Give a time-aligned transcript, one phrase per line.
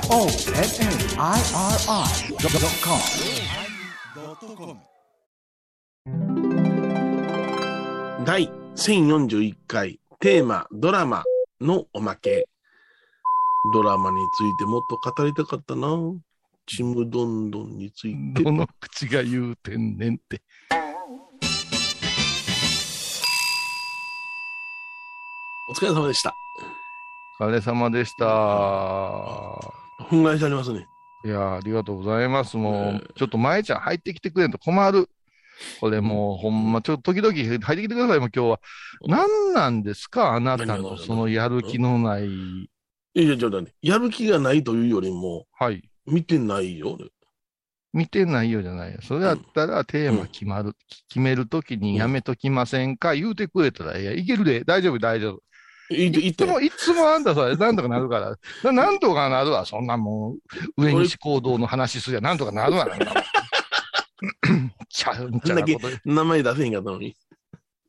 [8.23, 11.23] 第1041回テーマドラマ
[11.59, 12.47] のおまけ。
[13.73, 15.87] ドラマについてもっと語りたかったな。
[16.67, 18.43] ちむどんどんについて。
[18.43, 20.43] どの口が言うてんねんって。
[25.67, 26.35] お疲れ様でした。
[27.43, 28.25] お疲れ様でした。
[30.09, 30.87] 憤慨してありますね。
[31.25, 32.55] いや、ありがとうございます。
[32.55, 35.09] もう、ええちょっと舞ちゃん入ってきてくれんと困る。
[35.79, 38.59] これもう、ほんま、ちょっと時々入ってきてください、もう今日は。
[39.07, 42.25] 何なんですかあなたの、そのやる気のない。
[42.25, 42.69] い
[43.13, 45.83] やいや、ちょっとね、やる気がないというよりも、はい。
[46.05, 46.93] 見てないよ。
[46.93, 47.09] 俺
[47.93, 48.99] 見てないよじゃないよ。
[49.03, 50.73] それだったらテーマ決まる、
[51.07, 55.43] 決めるときにやめときませんか、言うてくれたら、いや、いけるで、大丈夫、大丈夫。
[55.89, 58.71] いつも、いつもあんたそれ、なんとかなるから。
[58.71, 60.35] ななんとかなるわ、そんなも
[60.77, 63.23] う、上西行動の話すりゃ、なんとかなるわ、なんだもん。
[64.89, 65.87] ちゃうんちゃなこと。
[66.05, 67.15] 名前出せへんかったのに。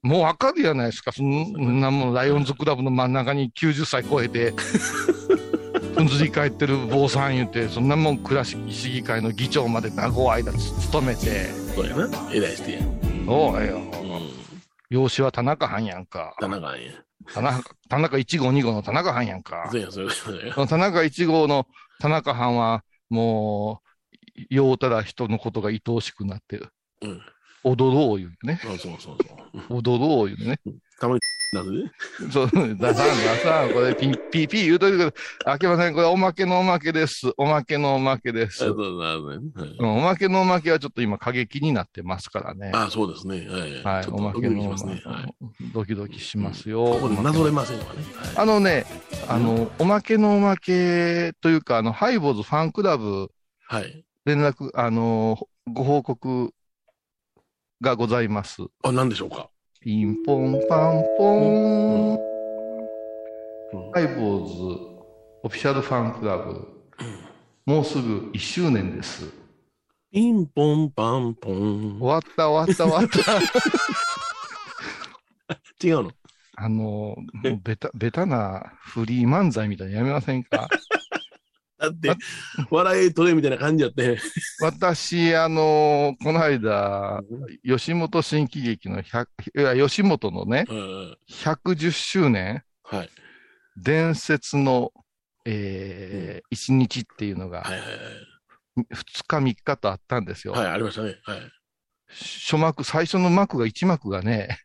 [0.03, 1.13] もうわかるやないですか。
[1.13, 4.53] そんなもん、ライオンズクラブの真ん中に90歳超えて、
[5.95, 12.09] ふんずり返ってる坊さん言って、そんなもん倉敷市議会の議長まで長い間務めて、そうやな。
[12.33, 12.81] 偉いしてや。
[13.25, 13.77] そうよ。
[13.79, 14.31] うん。
[14.91, 16.35] 養子は田中藩やんか。
[16.39, 16.93] 田中や。
[17.33, 19.81] 田中、田中1号2号の田中藩やんかそう。
[19.81, 20.13] や、そうや。
[20.13, 21.67] そうやその田中1号の
[22.01, 23.83] 田中藩は、も
[24.41, 26.69] う、ようたら人のことが愛おしくなってる。
[27.03, 27.21] うん。
[27.65, 28.61] 踊ろう言うね。
[28.63, 29.17] あそうそうそう。
[29.71, 30.61] 踊ろう言うね。
[31.01, 31.21] たまに、
[31.55, 31.71] なぜ？
[32.31, 32.95] そう、出さん出
[33.43, 33.71] さん。
[33.71, 35.11] これピッピーピー言うといてくださ
[35.51, 35.55] い。
[35.55, 35.95] あけません。
[35.95, 37.33] これおまけのおまけです。
[37.37, 38.65] おまけのおまけです。
[38.65, 39.53] あそうなるね。
[39.55, 42.73] はいうんおまけのおまけはちょっと今過激になってますからね。
[42.75, 43.47] あ、そうですね。
[43.49, 43.83] はい。
[43.83, 45.03] はいおまけのおまドキドキしますね。
[45.05, 45.35] はい。
[45.73, 46.85] ドキドキしますよ。
[46.85, 47.91] ここでなぞれませんわね。
[48.17, 48.85] はいあのね、
[49.29, 53.31] あの、おまけのおまけというか、あの、ハイボーズファンクラブ
[53.69, 54.05] はい。
[54.25, 55.39] 連絡、あの、
[55.73, 56.53] ご報告
[57.81, 58.63] がございます。
[58.83, 59.51] あ、何でしょうか？
[59.85, 62.13] ピンポンパンポン。
[62.15, 62.19] うん
[63.93, 64.53] ハイボーズ
[65.43, 66.67] オフィシャルファンクラブ。
[67.67, 69.31] もうすぐ1周年です。
[70.11, 71.99] ピンポンパンポン。
[72.01, 73.37] 終わった終わった終わった。
[75.87, 76.13] 違うの？
[76.57, 77.17] あの、
[77.63, 80.67] ベタ、ベタなフリー漫才みたいなのやめませんか？
[81.91, 82.15] だって、
[82.71, 84.19] 笑い取れみたいな感じやって。
[84.61, 87.21] 私、あの、この間、
[87.65, 89.27] 吉本新喜劇の100、
[89.77, 93.11] いや、吉本のね、うん110周年はい。
[93.77, 94.93] 伝説の、
[95.45, 97.89] えー一日っていうのが、はいはい
[98.77, 100.53] 2日3日とあったんですよ。
[100.53, 100.65] はい。
[100.65, 101.17] はい、ありましたね。
[101.23, 101.41] はい。
[102.09, 104.59] 初幕、最初の幕が1幕がね、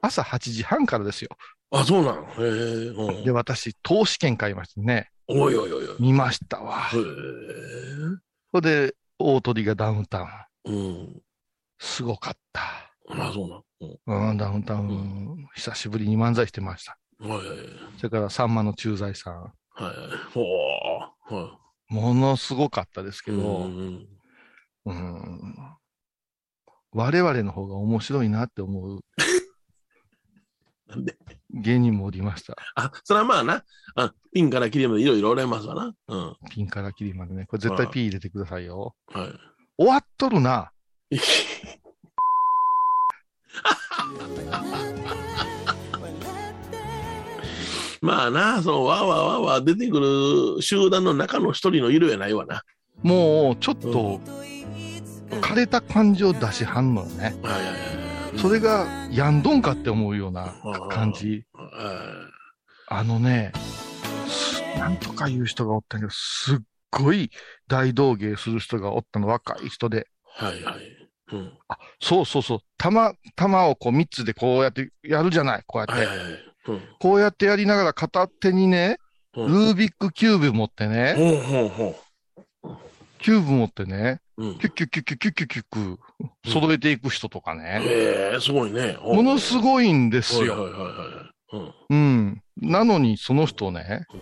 [0.00, 1.30] 朝8時半からですよ。
[1.70, 2.40] あ、そうなのへえ。
[2.40, 5.10] うんで、私、投資券買いましたね。
[5.28, 5.96] おいおいおいおい。
[6.00, 6.88] 見ましたわ。
[6.92, 7.02] へえ。
[8.54, 10.20] それで、大鳥がダウンタ
[10.66, 10.74] ウン。
[10.74, 10.78] う
[11.16, 11.22] ん。
[11.78, 12.62] すごかった。
[13.08, 13.64] あ、そうなの
[14.06, 16.98] うんうん、ダウンタウン、久しぶりに漫才してました。
[17.18, 17.58] はいはいはい。
[17.96, 19.34] それから、さんまの駐在さん。
[19.42, 19.50] は
[19.80, 19.94] いはい。
[20.32, 20.42] ほ
[21.30, 21.34] う。
[21.34, 21.58] は
[21.88, 23.24] ものすごかったですい。
[23.24, 24.08] けど、うん
[24.84, 25.76] うん
[26.94, 29.00] 我々の方が面白いなって思う
[30.92, 31.16] なんで
[31.54, 32.56] 芸人もおりました。
[32.74, 33.64] あ、それはまあな。
[33.94, 35.94] あピンから切りまでいろいろおられますわな。
[36.08, 36.36] うん。
[36.50, 37.46] ピンからキリまでね。
[37.46, 38.94] これ絶対 P 入れてくださいよ。
[39.08, 39.28] は
[39.78, 40.70] 終わっとるな。
[41.10, 41.16] い。
[48.00, 50.00] まあな、そのわーわーわーわー出てく
[50.56, 52.64] る集団の中の一人の色やないわな。
[53.02, 54.20] もう、ちょっと、
[55.40, 57.36] 枯れた感じを出しはんのよね。
[57.42, 58.11] はいはいはい。
[58.36, 60.54] それが、やんどんかって思うような
[60.90, 61.44] 感じ。
[61.52, 62.28] は
[62.88, 63.52] あのね、
[64.26, 66.58] すなんとか言う人がおったんやけど、すっ
[66.90, 67.30] ごい
[67.68, 70.08] 大道芸する人がおったの、若い人で。
[70.40, 70.58] いはい。
[71.32, 71.58] うん。
[71.68, 72.58] あ、そうそうそう。
[72.76, 75.62] 玉、玉をこう三つでこうやってやるじゃない。
[75.66, 75.92] こうやって。
[75.92, 76.26] はいはいはい。
[76.68, 78.98] うんこうやってやりながら片手にね、
[79.34, 81.14] うんルービックキューブ持ってね、
[83.18, 87.82] キューブ持ってね、キュッキュッキュッキュッキュッキュッキュッキュ揃えていく人とかね。
[87.84, 88.96] へえ、すごいね。
[89.02, 90.62] ものすごいんですよ。
[90.62, 90.88] はいはいはい、は
[91.28, 91.74] いうん。
[91.90, 92.42] うん。
[92.56, 94.06] なのに、その人ね。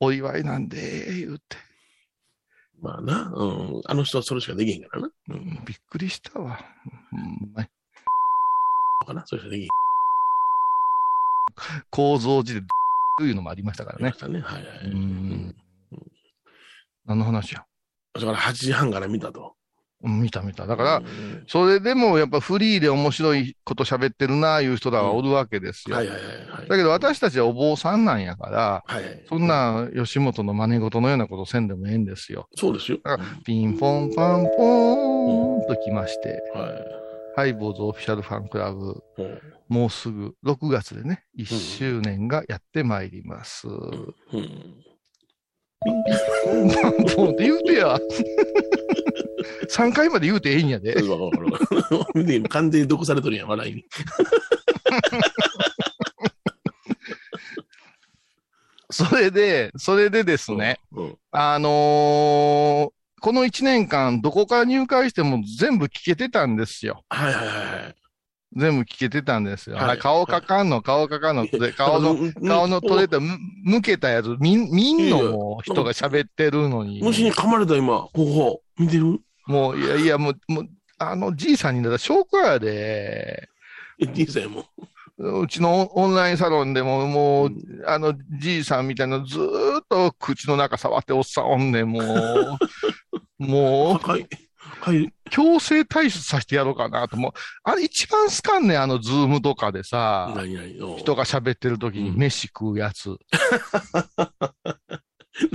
[0.00, 1.44] お祝いなんで、言うて。
[2.80, 3.46] まあな、う
[3.78, 3.82] ん。
[3.84, 5.10] あの人はそれしかできへんからな。
[5.28, 6.58] うん、びっくりしたわ。
[7.12, 7.68] うん、か
[9.12, 9.68] なそれしかできへん。
[11.90, 12.66] 構造寺で
[13.24, 14.40] いうのもありましたからねね。
[14.40, 14.86] はいはい。
[14.86, 15.54] うん
[17.06, 17.64] 何の話や。
[18.14, 19.54] だから8時半から見たと。
[20.04, 20.66] うん見た見た。
[20.66, 25.96] だから、うんそれでもやっぱフリーで面白いこと喋ってるなあいう人らはおるわけですよ。
[25.96, 26.68] はいはいはいはい。
[26.68, 29.24] だけど私たちはお坊さんなんやから、はいはい。
[29.28, 32.48] そんな吉本の真似事のようなことせんでもええんですよ。
[32.54, 32.98] そうですよ。
[33.04, 36.72] あピンポンパンポーンと来まして、はい。
[37.36, 43.68] ハイボーズオフィシャルファンクラブ、うんもうすぐ6月でね、1周年がやってまいります。
[43.68, 44.84] うん。
[45.84, 47.98] ポンポンって言うてや。
[49.70, 50.68] 3回まで言うてええん。
[50.68, 50.94] やで。
[50.94, 52.42] わかるわかる。
[52.48, 53.84] 完全に毒されとるやん、笑いに。
[58.90, 61.18] それで、それでですね、うん。
[61.30, 66.54] あのーこの1年間、どこから入会しても全部聞けてたん。
[66.54, 67.02] ですよ。
[67.08, 67.52] はいはいは
[67.88, 67.94] い。
[68.56, 69.76] 全部聞けてたんですよ。
[69.76, 69.86] はい。
[69.88, 77.00] はい顔かかんの、顔かかんの、で顔の、うん顔の取れた、む向けたやつ、みん、みんのいやいやも人が喋ってるのに。
[77.02, 79.20] 虫に噛まれた今、ここ、見てる？
[79.46, 80.68] もう、いやいや、もう、もう、
[80.98, 83.48] あの、じいさんになったら証拠やで、
[84.00, 84.64] え、兄さんも。
[85.18, 87.82] うちのオンラインサロンでも、もう、うん。
[87.86, 92.58] あの、じいさんみたいな、ずーっと口の中触っておっさんおんねん、もう。
[93.38, 94.00] もう、
[94.80, 94.98] はい。
[94.98, 95.12] はい。
[95.30, 97.16] 強制退出させてやろうかなと。
[97.16, 97.32] もう、
[97.64, 103.16] あれ一番好かんねん、あの、ズームとかでさ、何々人が喋ってる時にうん飯食うやつ。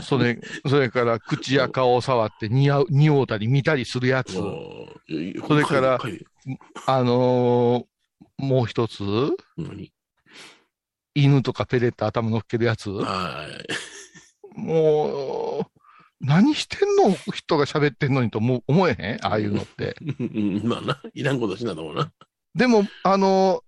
[0.02, 4.34] それ、それから口や顔を触って似合う、匂うたり見たりするやつ。
[4.34, 4.88] そ
[5.48, 6.00] それから
[6.86, 7.86] あのー
[8.38, 9.04] もう一つ、
[9.58, 9.92] 何？
[11.16, 12.90] 犬とかペレット頭乗っけるやつ。
[12.90, 13.48] は
[14.56, 14.60] い。
[14.60, 15.66] もう、
[16.24, 17.14] 何してんの？
[17.34, 19.26] 人が喋ってんのにと思う思えへん？
[19.26, 19.96] ああいうのって。
[20.20, 22.12] う んまあな、いらんことしなと思うな。
[22.56, 23.64] でも、あのー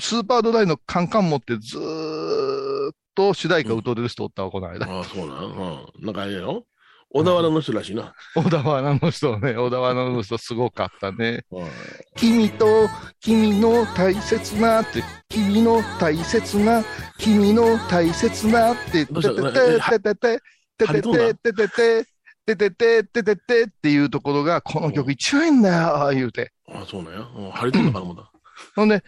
[0.00, 4.86] スーパードライのカンカン持ってずーっと主題歌歌うてる人おったわ、この間。
[4.86, 5.44] ああ、そうなん？
[5.46, 6.06] うん。
[6.06, 6.64] なんかあれやろ？
[7.12, 8.14] 小田原の人らしいな。
[8.36, 11.44] 小田原の人ね、小田原の人すごかったね。
[11.50, 11.70] はい
[12.16, 12.88] 君と
[13.20, 16.84] 君の大切なって、君の大切な、
[17.18, 20.42] 君の大切なって、ててたてててて
[20.86, 22.06] てててててて、
[22.46, 26.52] ててててててっていうところが、この曲一番いいんだよ、ああ言うて。
[26.68, 27.26] あ、そうなんや。
[27.52, 28.30] ハリトんだからもだ。
[28.76, 29.02] ほんで、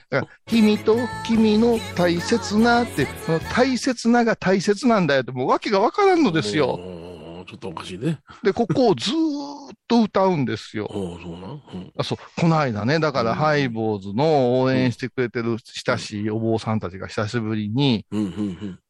[0.47, 0.97] 君と
[1.27, 6.79] 君の大切なって、その大切なが大切なんだよって、もう訳がわからんのですよ。
[7.47, 8.21] ちょっとおかしいね。
[8.43, 10.89] で、ここをずーっと歌うんですよ。
[10.93, 18.07] そうあそう、この間ね、だから、ハイボーズの応援してくれてる親しいお坊さんたちが久しぶりに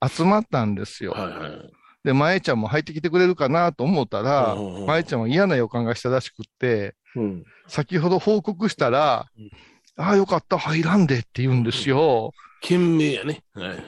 [0.07, 1.13] 集まったんですよ。
[1.13, 1.73] はいはい。
[2.05, 4.57] で、まえちゃんも入ってきてくれるかなと思ったら
[4.87, 7.45] まえちゃんは嫌な予感がしたらしくって、うん。
[7.69, 9.51] 先ほど報告したらうん、
[9.97, 12.33] ああ、よかった、入らんでって言うんですよ。
[12.63, 13.43] 懸命やね。
[13.55, 13.85] はい。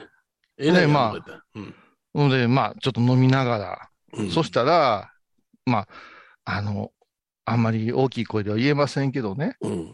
[0.57, 1.75] えらいまあうん。
[2.15, 5.11] ので、まあ、ちょっと飲みながら、うんそしたら、
[5.65, 5.87] まあ、
[6.45, 6.91] あの、
[7.43, 9.57] あんまり大きい声では言えませんけどね。
[9.61, 9.93] うん。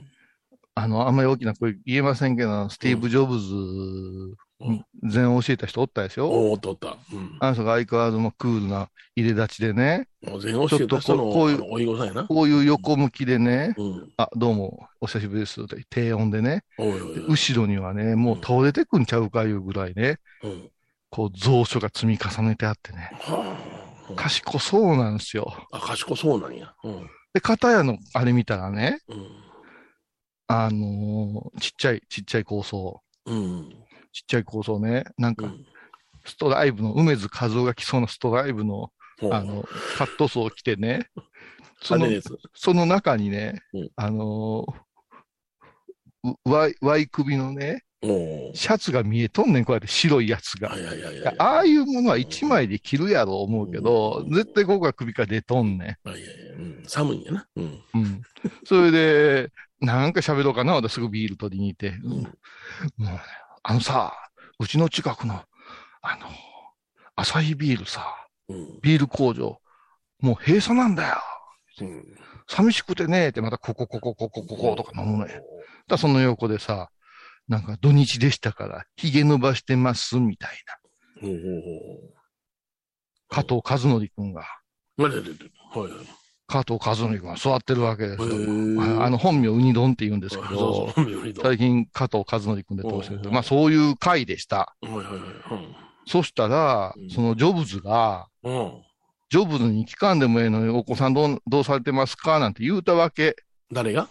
[0.76, 6.98] あの、あんまり大きな声言えませんけど、スティーブ・ジョブズうん全教えた人おったでしょ、おおっとおった。
[7.12, 7.38] うん。
[7.40, 12.26] あの人が相変わらずもクールな入れ立ちでね、もう全教えた人の、こういうおいごさんやな。
[12.26, 14.14] こういう横向きでね、うん。
[14.18, 17.26] あ、どうも、お久しぶりですって低音でね、おいおいでおい。
[17.30, 20.70] 後ろにはね、もう倒れてくんちゃうかいうぐらいね、うん。
[21.10, 23.58] こう蔵書が積み重ねてあってね、は
[24.12, 24.14] あ。
[24.16, 25.52] 賢そうなんですよ。
[25.72, 26.74] あ、賢そうなんや。
[26.84, 27.10] うん。
[27.34, 29.28] で、片やのあれ見たらね、うん。
[30.48, 33.76] あのーちっちゃい、ちっちゃい構想、うん。
[34.12, 35.66] ちっちゃい構想ね、なんか、うん。
[36.26, 38.92] ストライブの、梅津和夫が来そうなストライブの、
[39.32, 39.64] あの、
[39.98, 41.10] カットソーを着てね、
[41.82, 42.08] その。
[42.54, 47.84] その中にね、うんあのー、うワイ、ワイ首のね。
[48.04, 50.76] シャツが見えとんねん、こうやって白いやつが。
[51.38, 56.32] ああいうものは一枚で着るやろう思うけど、うん絶対ここが首から出とんねはいはいはい
[56.80, 56.84] うん。
[56.88, 57.48] 寒いんやな。
[57.56, 57.64] うん。
[57.66, 57.84] ん。
[57.94, 58.22] うん。
[58.66, 61.90] それで、なんか喋ろうかな、私すぐビール取りに行って。
[61.90, 62.10] うん。
[62.10, 62.22] も
[63.00, 63.20] うね、
[63.64, 64.14] あのさ、
[64.60, 65.44] うちの近くの、
[66.02, 66.28] あの、
[67.16, 68.16] アサヒビールさ、
[68.48, 68.80] うん。
[68.82, 69.60] ビール工場、
[70.20, 71.18] もう閉鎖なんだよ。
[71.82, 72.18] うん。
[72.48, 75.44] 寂しくてね、ってまたここ、ここ、ここ、こことか飲むのよ。
[75.88, 76.90] だその横でさ、
[77.48, 80.50] なんか土日でしたから、髭伸ばしてます、みたい
[81.22, 81.28] な。
[81.28, 82.22] ほうほう
[83.30, 86.21] 加藤和則くんが、はいはい。
[86.52, 88.28] 加藤和則くんが座ってるわけですよ。
[88.28, 90.94] ーああの、本名ウニドンって言うんですけど、
[91.42, 93.22] 最近加藤和則くんで通してる。
[93.24, 94.76] うんまあそういう回でした。
[96.06, 98.28] そしたらうん、そのジョブズが。
[98.44, 102.40] ジョブズに聞かんでもええのに、お子さんどうどうされてますか？
[102.40, 103.38] なんて言うたわけ。
[103.72, 104.10] 誰が？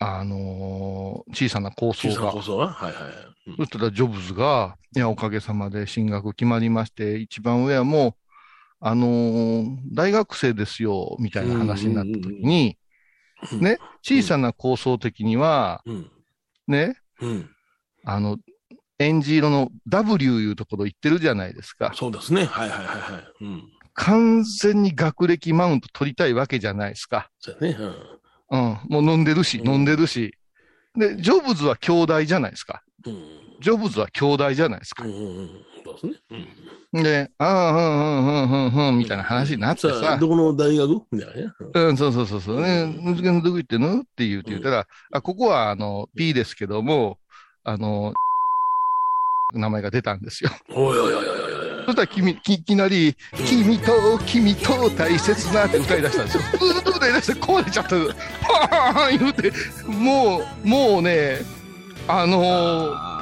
[0.00, 3.02] あのー小さな構想が小さなはいはい。
[3.46, 8.14] うんそしたらジョブズが、いや、おかげさまで進学決まりまして、一番上はもう、
[8.86, 12.76] あのー大学生ですよ、みたいな話になった時に、
[13.58, 16.10] ね、小さな構想的には、うん。
[16.66, 17.50] ね、うん。
[18.04, 18.36] あの、
[18.98, 21.92] エンジ色の W いうところ行ってるじゃないですか。
[21.94, 22.44] そうですね。
[22.44, 23.24] はいはいはいはい。
[23.40, 23.62] うん。
[23.94, 27.30] 完全に学歴マウント取りたいわけじゃないですか。
[27.40, 27.78] そうやね。
[28.50, 28.60] うん。
[28.60, 29.02] うん。
[29.02, 30.36] もう飲んでるし、うん飲んでるし。
[30.94, 32.82] で、ジョブズは兄弟じゃないですか。
[33.06, 33.14] うん。
[33.62, 35.64] ジョブズは兄弟じゃないですかうん。
[35.94, 36.12] ですね。
[36.92, 37.02] うん。
[37.02, 40.16] で、ああ、うんうんうんうんうんみたいな話になってさ。
[40.18, 41.02] どこの大学？
[41.10, 41.52] みたいなね。
[41.74, 42.62] うん、そうそうそうそう。
[42.62, 44.00] ね、のどこ行ってんの？
[44.00, 47.18] って言うて言ったら、あ、ここは、あの、P ですけども、
[47.64, 48.12] あの、
[49.52, 50.50] 名前が出たんですよ。
[50.74, 53.14] おいおいおいおいおいそしたら君、きいきなり、
[53.46, 53.92] 君と、
[54.24, 56.42] 君と大切なって歌い出したんですよ。
[56.54, 57.96] うーっと歌い出して壊れちゃった。
[57.96, 59.52] はーん言うて、
[59.86, 61.40] もう、もうね、
[62.08, 63.13] あのー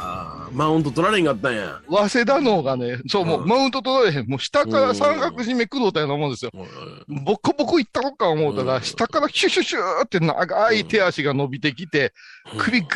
[0.52, 1.80] マウント取られんかったんや。
[1.88, 4.28] 早稲田のがね、そう、もう、うんマウント取られへん。
[4.28, 6.50] もう下から三角締め工藤たようなもんですよ。
[6.54, 12.12] おいおいボコボコいったろか思うたら、うん下からシュシュシューって長い手足が伸びてきて、
[12.59, 12.88] 首ガ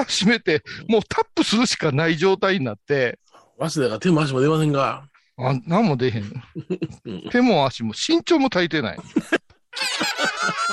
[0.00, 3.18] ー締めて、もうタップするしかない状態になって、
[3.58, 5.04] 早稲田が手も足も出ませんが。
[5.38, 6.22] あ、なんも出へん。
[7.04, 8.98] う ん手も足も身長も足りてない。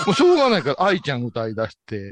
[0.05, 2.09] もうしょうがないから、愛ちゃん歌い出して。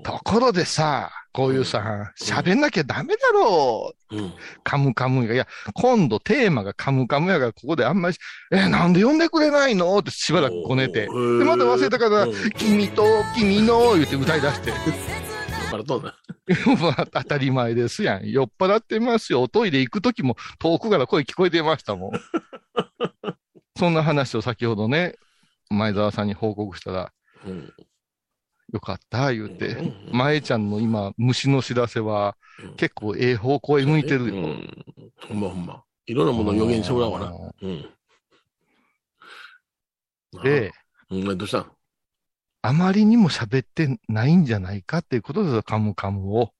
[0.00, 4.16] おところでさ、こういうさ、喋んなきゃダメだろう。
[4.16, 4.32] うん。
[4.62, 5.34] カムカムが。
[5.34, 8.16] いや、今度テーマがカムカムやから、ここであんまり、
[8.52, 9.98] え、なんで呼んでくれないの？
[9.98, 11.02] ってしばらくこねて。
[11.02, 13.04] で、また忘れたから、うん君と
[13.34, 14.72] 君の言って歌い出して。
[15.70, 16.14] からとんな。
[16.80, 18.30] まあ当たり前ですやん。
[18.30, 19.42] 酔っ払ってますよ。
[19.42, 22.12] おトイレ行くときも遠くから声聞こえてましたもん。
[23.78, 25.16] そんな話を先ほどね、
[25.70, 27.12] 前澤さんに報告したら、
[27.44, 27.72] うん。
[28.72, 29.68] よかった、言うて。
[29.68, 34.34] うん前ちゃんの今、虫の知らせはうん結構ええ方向へ向いてるよ。
[34.34, 34.84] うん。
[35.28, 35.82] ほんまほんま。
[36.06, 37.32] いろんなものを予言してもらおうかな。
[37.62, 37.84] うん。
[40.42, 40.72] で、
[41.10, 41.70] うん、どうしたん？
[42.62, 46.52] あまりにも喋ってないんじゃないかっていうことですよ、カムカムを。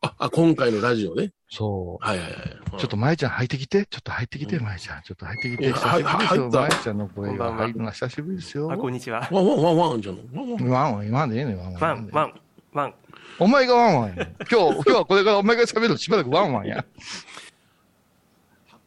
[0.00, 1.32] あ、あ、今回のラジオね。
[1.50, 2.04] そう。
[2.06, 2.40] はいはいはい。
[2.78, 5.02] ちょっと前ちゃん入ってきて、ちょっと入ってきて、うん前ちゃん。
[5.02, 5.72] ちょっと入ってきて。
[5.72, 6.08] 久しぶりですよ。
[6.08, 8.72] は入った前ちゃんの声が入るのは久しぶりですよ。
[8.72, 9.28] あ、こんにちは。
[9.32, 10.18] ワンワンワンワンじゃん。
[10.32, 11.06] ワンワン。
[11.06, 11.80] 今までええねんワンワン。
[11.80, 12.34] ワン、ワン、
[12.74, 12.94] ワン。
[13.40, 14.28] お前がワンワンや。
[14.50, 16.84] 今日、今日はこれからお前が喋るのしばらくワンワンや。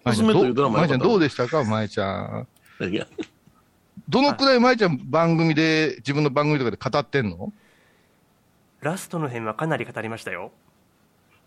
[0.06, 1.64] 前ちゃん、ど う娘というドラマ前ちゃんどうででしたか？
[1.66, 2.46] 前ちゃ
[2.80, 2.84] ん。
[2.90, 3.06] いや、
[4.08, 7.52] どのくらい前ちゃん番組で、自分の番組とかで語ってんの？
[8.80, 10.52] ラストの辺はかなり語りましたよ。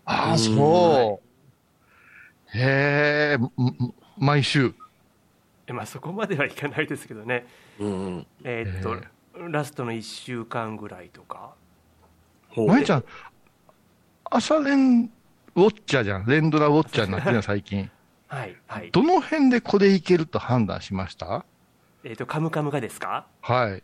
[0.05, 1.21] ああ、うんそ
[2.53, 2.57] う。
[2.57, 3.37] へえ、
[4.17, 4.73] 毎週。
[5.67, 7.45] えまあそこまではいかないですけどね。
[7.79, 8.27] うんうん。
[8.43, 11.53] えーっと、えラストの1週間ぐらいとか。
[12.49, 13.03] ほう舞ちゃん、
[14.29, 16.25] 朝練ウォッチャーじゃん。
[16.27, 17.89] 連ドラウォッチャーになってるの 最近。
[18.27, 18.91] はい、はい。
[18.91, 21.45] どの辺でこれいけると判断しました？
[22.03, 23.25] えーっと、カムカムがですか？
[23.41, 23.83] はい。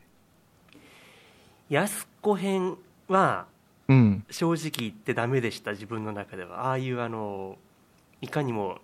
[1.70, 3.46] 安子編は
[3.92, 4.26] うん。
[4.30, 6.68] 正直言ってダメでした、自分の中では。
[6.68, 7.58] ああいうあの、
[8.22, 8.80] いかにも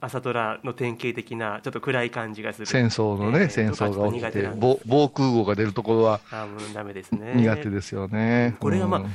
[0.00, 2.66] 朝ドラの典型的なちょっと暗い感じがする。
[2.66, 7.34] 戦争のね、えー戦争が起きて、防防空壕が出るところはあーもうダメですね。
[7.36, 8.56] 苦手ですよね。
[8.60, 9.10] これはまあうん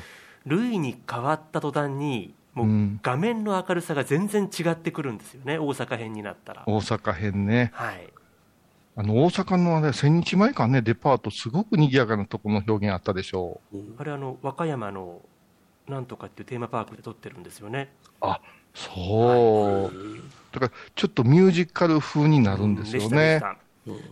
[0.45, 7.71] ルイに変わった途端にもううん画面の明るさが全然違ってくるんですよね大阪編になったら大阪編ね。
[7.73, 8.07] はい
[8.97, 13.59] あの、大阪のね、千日前かね、デパート、すごく賑やかなところの表現あったでしょ
[13.97, 15.21] あれあの和歌山の
[15.87, 17.89] なんとかっていうテーマパークで撮ってるんですよね。
[18.21, 18.25] う。
[18.73, 20.21] そう。
[20.51, 23.41] だから、ちょっとミュージカル風になるんですよね。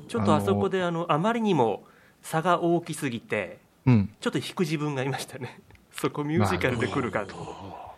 [0.07, 1.11] ちょっとあそこであの。
[1.11, 1.83] あまりにも
[2.21, 4.09] 差が大きすぎてうん。
[4.19, 5.61] ちょっと引く自分がいましたね。
[5.91, 7.35] そこミュージカルで来るかと。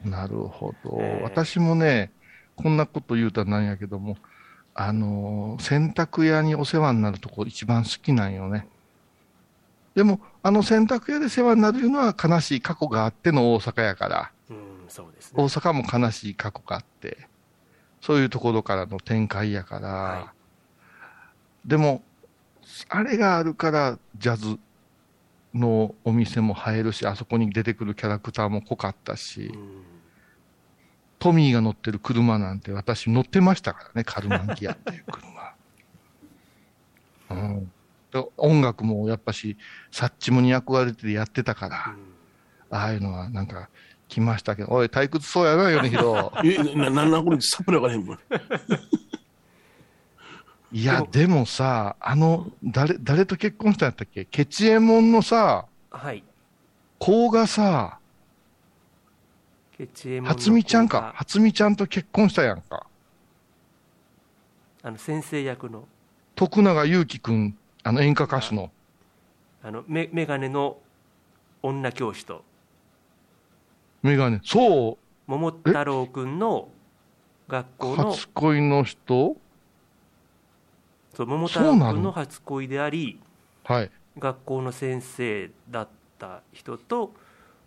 [0.04, 1.24] なるほど、ええ。
[1.24, 2.12] 私もね、
[2.56, 4.18] こんなこと言うたらなんやけども、
[4.77, 8.67] あのー洗濯屋にお世話になるとこ一番好きなんよね。
[9.96, 14.58] でも、あの洗濯屋で世話になるのは悲しい過去があっての大阪やから、うん
[14.89, 17.29] そうです大ね阪も悲しい過去があって、
[18.01, 20.34] そういうところからの展開やから、は
[21.65, 22.03] でも、
[22.89, 24.60] あれがあるから、ジャズ
[25.53, 29.95] のお店も入るし、あそこに出てくるキャラクターも濃かったし、うん
[31.19, 35.53] トミーが乗ってる車なんて私乗ってましたからね、カルマンギアっていう車。
[37.31, 37.72] うん、
[38.12, 39.57] で音楽もやっぱし、
[39.91, 41.95] サッチモに憧れてやってたから、
[42.69, 43.69] ああいうのはなんか
[44.07, 46.31] 来ましたけど、おい、退屈そうやな、米広。
[46.45, 48.19] え、な、なんなんこれさっぱりわからへんもん。
[50.72, 54.25] いや、でもさ、あの、誰、誰と結婚したんやったっけ？
[54.25, 56.24] ケチエモンのさ、はい
[57.00, 58.00] 子がさ、
[60.24, 61.12] 初美ちゃんか？
[61.17, 62.88] 初美ちゃんと結婚したやんか。
[64.82, 65.86] あの先生役の
[66.36, 68.72] 徳永祐樹くん、あの演歌歌手の。
[69.62, 70.77] あのメメガネの
[71.62, 72.44] 女教師と
[74.01, 74.39] メガネ。
[74.46, 76.70] そ桃太郎くんの
[77.50, 77.70] 学う。
[77.77, 79.36] 校の初恋の人？
[81.15, 82.12] そう桃太郎そうなのくんの？
[82.13, 83.20] 初恋であり
[83.65, 83.91] はい。
[84.17, 87.12] 学校の先生だった人と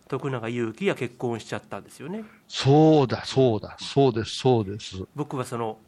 [0.08, 5.04] 徳永ゆうきが結婚しちゃったんですよねそうだ、そうだ、そうです、そうです。
[5.14, 5.78] 僕はその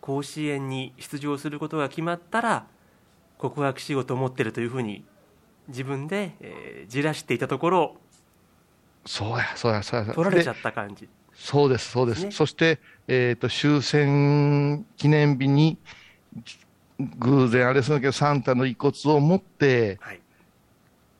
[0.00, 2.66] 甲子園に出場することが決まったら
[3.38, 5.04] 告白しようと思ってるというふうに
[5.68, 7.96] 自分で、えーじらしていたところ
[9.06, 10.06] そうや、そうや、そうや。
[10.06, 12.24] で取られちゃった感じそうです、そうです。
[12.24, 15.78] ねそして、えっ、と、終戦記念日に、
[17.18, 20.21] 偶然あれするけど、サンタの遺骨を持って、はい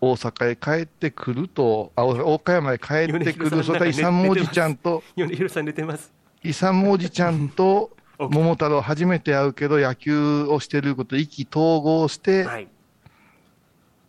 [0.04, 12.68] 大阪へ帰ってくると、あ、大岡山へ帰ってくる、それからなんかね勇おじちゃんと、 米広さん寝てます勇おじちゃんと、 お桃太郎初めて会うけど、野球をしてること意気投合して、はい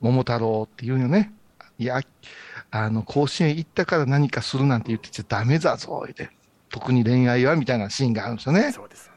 [0.01, 1.31] 桃太郎って言うよね。
[1.79, 2.01] いや、
[2.71, 6.29] あの、甲子園行ったから何かするなんて言ってちゃダメだぞ、言って。
[6.69, 8.71] 特に恋愛はみたいなシーンがあるんですよね。
[8.73, 9.12] そうです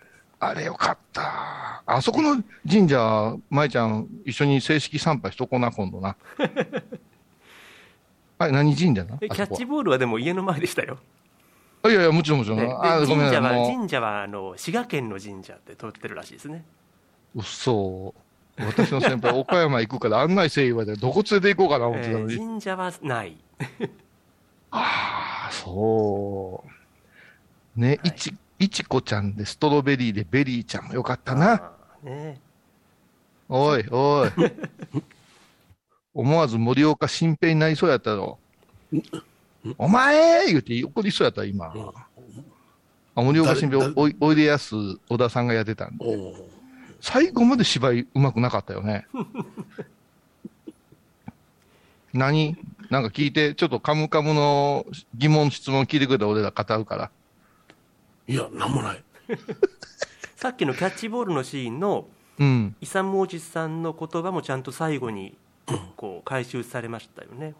[0.49, 1.83] あれよかった。
[1.87, 6.17] あそこの神社、舞ちゃん、一緒に正式参拝しとこうな、今度な。
[8.38, 11.93] あれ、何神社なえキャッチボボールはでも家の前でしたよ、ール。
[11.93, 12.61] いやいや、もちろんもちろん。
[12.61, 12.99] あ。
[13.07, 16.65] 神社はも神社はあの滋賀県の神社って通ってるらしいですね
[17.35, 18.15] う、嘘。
[18.59, 22.35] 私の先輩、岡山行くから案内せえ言われて、どこ連れて行こうかな、思ってたのに。
[22.35, 23.37] えー神社はない
[24.71, 26.65] ああ、そ
[27.76, 27.81] う。
[27.81, 31.73] ね、はいいち、いちこちゃんでストロベリーでベリーちゃんもよかったな。
[32.03, 32.41] ね
[33.49, 34.31] おい、おい。
[36.15, 38.39] 思わず森岡新平になりそうやったろ。
[39.77, 41.73] お前言うて怒りそうやった、今。
[41.73, 41.91] うん
[43.19, 44.75] あ森岡新平誰、おいおいでやす
[45.09, 46.05] 小田さんがやってたんで。
[47.01, 49.07] 最後まで芝居うまくなかったよね。
[52.13, 52.57] 何？
[52.91, 57.11] なんか聞いて、ちょっとカムカムの疑問、質問聞いてくれたら俺ら語るから。
[58.28, 59.04] いや、なんもない。
[60.37, 62.77] さっきのキャッチボールのシーンのうん。
[62.81, 65.37] 勇おじさんの言葉もちゃんと最後に
[65.96, 67.55] こう回収されましたよね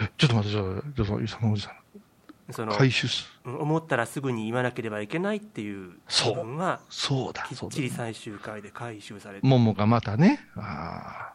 [0.00, 2.52] え、ちょっと待って、ちょっと、ちょっと、伊佐おじさん。
[2.52, 3.28] その回収す。
[3.44, 7.82] うん思ったらすぐに言わなければいけないっていうそう部分はそうだ、きっち。
[7.82, 10.40] り最終回で回収されて、ももがまたね。
[10.56, 11.32] ああ。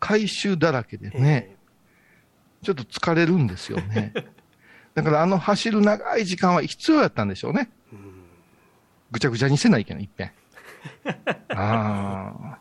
[0.00, 1.56] 回収だらけでね、
[2.62, 4.12] ちょっと疲れるんですよね。
[4.94, 7.70] だからあの走る長い時間は必要やったんでしょうね。
[9.10, 10.32] ぐちゃぐちゃにせないけない、いっぺん。
[11.54, 12.58] ああ。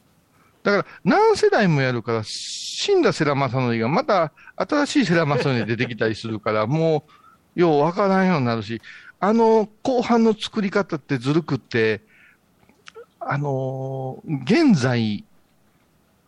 [0.64, 7.06] だから何世代もやるから、死んだ世良正則がまた新しい世良正則に出てきたりするから、 も
[7.56, 8.82] う、ようわからんようになるし、
[9.20, 12.02] あの後半の作り方ってずるくって、
[13.20, 15.24] あのー現在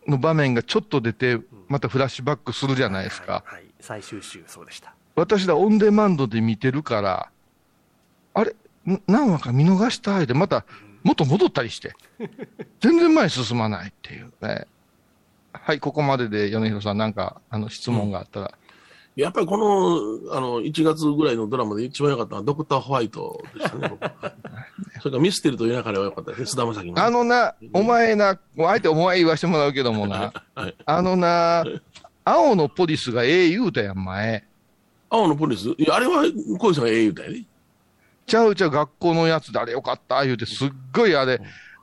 [0.07, 1.39] の場面がちょっと出て、
[1.69, 3.33] またフラッシュバックするじゃないですか。
[3.33, 7.29] はいはい最終週そうでした私らオンデマンドで見てるから、
[8.33, 8.51] あれ
[8.91, 10.65] ん何話か見逃したいで、また
[11.03, 11.93] 元戻ったりして、
[12.81, 14.67] 全然前進まないっていうね。
[15.51, 18.51] はい、ここまでで米広さん、なんか、あの、質問があったら。
[19.15, 23.91] やっぱりこの、あの、1月ぐらいのドラマで一番良かったのはドクターホワイトでしたね、
[24.99, 27.03] それからミステリという中では良かったですね、菅田将暉の。
[27.03, 30.75] あのな、お前な、あえてお前言わしてもらうけどもな、 はい。
[30.85, 31.63] あのな、
[32.25, 34.45] 青のポリスがええ言うたやん、前。
[35.13, 35.69] 青のポリス？
[35.69, 36.23] いや、あれは
[36.57, 37.45] 小石さんがええ言うたよね。
[38.25, 41.39] ちゃうちゃう学校のやつであれよかった、言うて、すっごいあれ、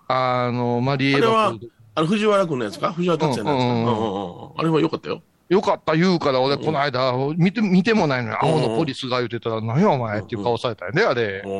[0.09, 1.55] あの、マリエあれは
[1.95, 2.93] あの、藤原君のやつか？
[2.93, 3.73] 藤原達也のやつか？
[3.73, 5.23] ううんうんうんんうんうんあれは良かったよ。
[5.49, 11.43] よかった言うから、俺、うんこの間、見て、見てもないのに、青のポリスが言うてたら、何やお前っていう顔されたよね、あれ。
[11.43, 11.53] トト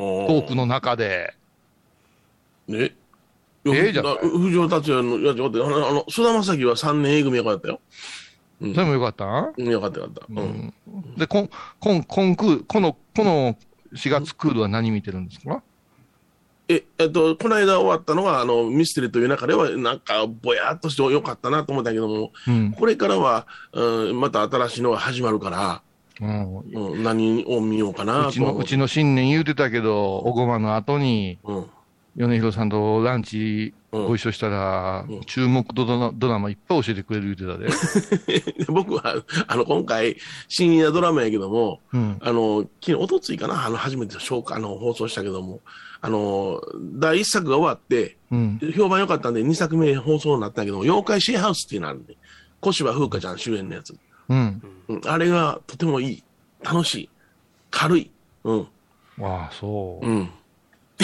[0.43, 1.35] ークの中で。
[2.69, 2.95] ね。
[3.67, 5.67] ええじゃんだ藤原達也のやつよかったよ。
[5.67, 7.81] あの、あの菅田将暉は3年 A 組よかったよ。
[8.61, 9.25] うんそれもよかった？
[9.25, 10.27] んうん、よかったよかった。
[10.29, 10.47] ううん。
[10.49, 11.15] ん。
[11.17, 13.57] で、コン、コン、コンクール、この、この
[13.95, 15.63] 4月クールは何見てるんですか？
[16.69, 22.73] え、えっと、この間終わったのが、あの、ミステリという中では、なんか、ぼやっとしてよかったなと思ったけども、うん。
[22.73, 25.83] これからは、うん、また新しいのが始まるから、
[26.21, 26.59] うん。
[26.61, 31.67] うん、何を見ようかなとうちの、うちの新年言うてたけど、おごまの後に、うん。
[32.17, 38.65] 米広さんとランチうんご一緒したら、うん注目ドラドラマいっぱい教えてくれる言うてたで。
[38.71, 39.17] 僕は、
[39.49, 40.17] あの、今回、
[40.49, 42.17] 深夜ドラマやけども、うん。
[42.21, 45.61] あの、昨日、おとついかな、あの、初めて紹介、あの、放送したけども、
[46.01, 46.61] あの、
[46.95, 48.61] 第一作が終わって、うん。
[48.77, 52.17] 評判良かったんで、二作目放送になったけども、妖怪シェアハウスっていうのあるんで、
[52.61, 53.97] 小芝風花ちゃん主演のやつ。
[54.29, 54.63] うん。
[54.89, 56.23] うん、あれがとてもいい。
[56.63, 57.09] 楽しい。
[57.71, 58.11] 軽い。
[58.45, 58.67] うん。
[59.21, 60.07] ああ、そう。
[60.07, 60.31] うん。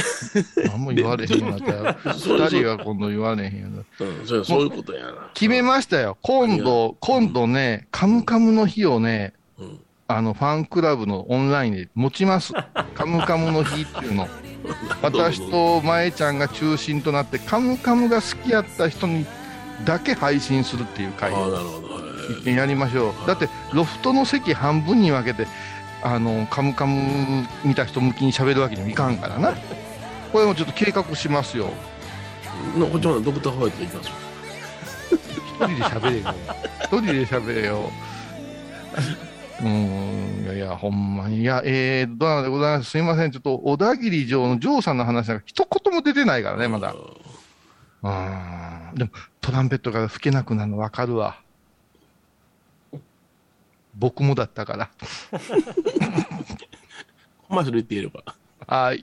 [0.66, 5.30] 何も言われへんようになった二人が今度言われへんようになったうん、そうそういうことやな。
[5.35, 6.16] 決めましたよ。
[6.22, 12.52] 今度、今度ね、カムカムの日をね、うんあの、ファンクラブのオンラインで持ちます。
[12.94, 14.28] カムカムの日っていうの。
[15.02, 19.26] 私と前ちゃんが中心となって、カムカムが好きやった人に
[19.85, 21.59] だけ配信するっていうああ、会を
[22.30, 23.26] 一見やりましょう。
[23.26, 25.48] だって、ロフトの席半分に分けて、
[26.02, 29.54] あの、カムカム見た人向きに喋るわけにもいかんからな。
[30.37, 31.70] これもちょっと計画しますよ。
[32.77, 34.11] のこっちもドクターホワイトで行きます。
[35.11, 36.35] 一人で喋れよ。
[36.85, 37.90] 一人で喋れよ。
[39.61, 39.66] うー
[40.42, 41.40] ん、いやいや、ほんまに。
[41.40, 42.90] いや、えー、ドラマでございます。
[42.90, 43.31] すいません。
[43.31, 46.92] ちょっと、小田切城の城さんの話なんか一言も出てないからね、まだ。
[46.92, 48.94] うーん。
[48.94, 51.40] でも、トランペットが吹けなくなるの分かるわ。
[53.94, 54.90] 僕もだったから。
[57.49, 58.22] まあ、それ言ってやれば。
[58.66, 59.03] はい。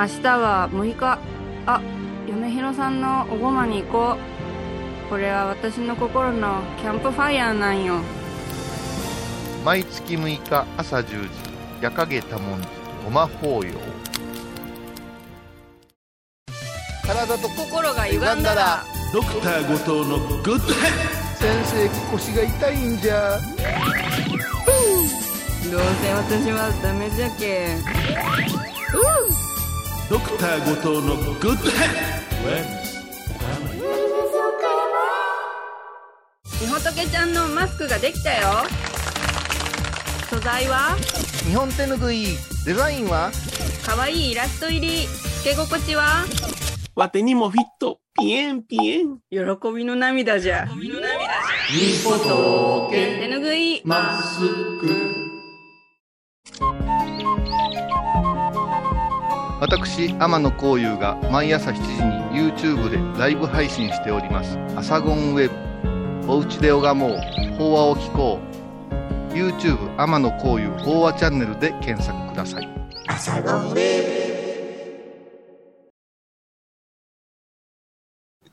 [0.00, 1.18] 明日は6日。
[1.66, 1.82] あ
[2.26, 5.10] 米広さんのおごまに行こう。
[5.10, 8.00] これは私の心のキャンプファイヤーなんよ。
[9.62, 11.28] 毎月6日朝10時。
[11.82, 12.68] 夜影多文字
[13.04, 13.74] ごま法要
[17.06, 18.82] 体と心が歪んだら。
[19.12, 23.38] ドクター後藤のグッド先生腰が痛いんじゃ。
[25.70, 27.76] どうせ私はダメじゃけ
[30.10, 31.88] ドクター後藤のグッドヘ
[36.60, 38.48] みほとけちゃんのマスクができたよ
[40.28, 40.96] 素材は
[41.46, 42.26] 日本手ぬぐい
[42.66, 43.30] デザインは
[43.86, 45.06] かわいいイラスト入り。
[45.40, 46.26] つけ心地は
[46.94, 47.98] わてにもフィット。
[48.20, 49.20] ピエンピエン。
[49.30, 49.38] 喜
[49.74, 50.68] びの涙じゃ。
[52.90, 53.82] 手ぬぐい
[59.60, 65.54] 私天野幸雄が毎朝7時に YouTube でライブ配信しております「アサゴンウェブ」
[66.32, 67.18] 「おうちで拝もう。
[67.58, 68.38] 法話を聞こ
[69.30, 72.68] う」YouTube 天野幸雄法話チャンネルで検索ください。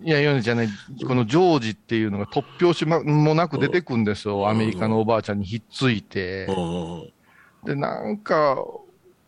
[0.01, 0.67] いや、ヨネちゃんね、
[1.07, 4.49] このジョージっていうのが突拍子もなく出てくるんですよ。
[4.49, 6.45] アメリカのおばあちゃんにひっついて。
[6.45, 7.13] うん。
[7.65, 8.57] で、なんか、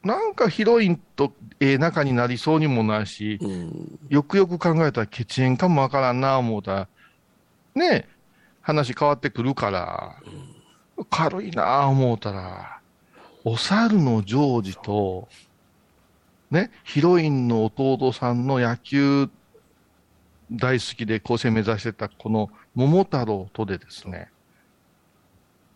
[0.04, 4.00] なんかヒロインとええ仲になりそうにもないし、うん。
[4.10, 6.88] よくよく考えたら血縁かもわからんな思うたら、
[7.76, 8.08] ねえ、
[8.62, 10.16] 話変わってくるから、
[11.10, 12.80] 軽いな思うたら、
[13.44, 15.28] お猿のジョージと、
[16.52, 19.30] ね、ヒロインの弟さんの野球
[20.52, 24.30] 大好きで甲子園目指してたこの桃太郎とでですね、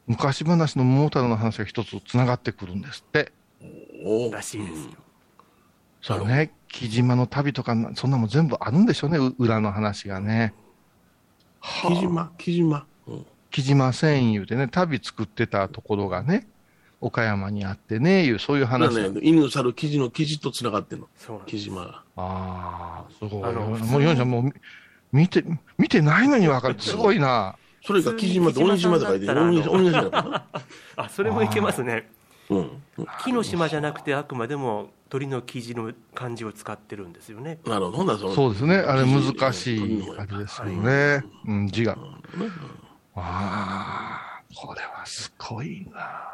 [0.08, 3.32] 昔話の桃太郎の話が一つ繋がってくるんですって。
[4.04, 4.92] おらしいですよ。
[6.02, 10.54] そうね、木島の旅とかな、そんなもん全部あるんでしょうね、う裏の話がね。
[11.62, 12.86] 木島、木島。
[13.08, 13.26] うん。
[13.52, 16.48] 木島繊維でね、旅作ってたところがね、
[17.00, 18.96] 岡山にあってね、いう、そういうだ話。
[18.96, 21.08] ね、犬猿記事の記事と繋がってんの。
[21.18, 21.42] そう。
[21.46, 22.04] 木島が。
[22.18, 23.44] ああ、すごい。
[23.44, 24.54] あのもう、ヨンちゃんもう、み
[25.12, 25.44] 見て、
[25.78, 26.76] 見てないのにわかる。
[26.80, 27.56] すごいな。
[27.86, 30.46] それが木島って鬼島とか言って、鬼島鬼島だからな。
[30.96, 32.10] あ、それもいけますね。
[32.50, 32.84] うん。
[33.24, 37.60] 木の島じゃなくて、あくまでも鳥の生地の漢字を使ってるんですよね。
[37.66, 38.18] なるほど。
[38.18, 38.78] そのそうですね。
[38.78, 41.24] あれ難しいあれですよね。
[41.46, 41.98] うん、字が。
[43.16, 46.34] ああ、これはすごいな。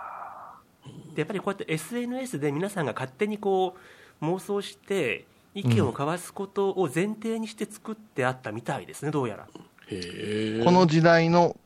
[1.13, 3.75] でやっぱりこうやって SNS で皆さんが勝手にこ
[4.21, 9.47] う妄想して意見を交わすことを前提にして作ってあったみたいですね、どうやら。
[9.47, 11.57] この時代の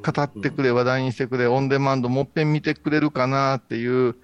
[0.00, 4.14] 語ってくれ、話題にしてくれ、オンデマンドもっぺん見てくれるかなっていう、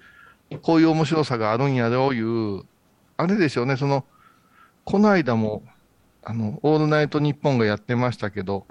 [0.61, 2.63] こういう面白さがあるんやろういう、
[3.17, 4.05] あれでしょうね、その、
[4.85, 5.63] この間も、
[6.23, 8.65] あの、オールナイトニッポンがやってましたけど、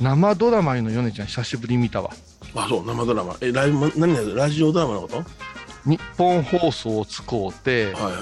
[0.00, 2.10] 生ドラマのヨネちゃん久しぶりに見たわ。
[2.54, 3.36] あ、そう、生ドラマ。
[3.40, 5.16] え、ライブ、何やラジオドラマのこと？
[5.18, 5.24] は
[5.84, 8.14] 日本放送を使うてい、はいはい。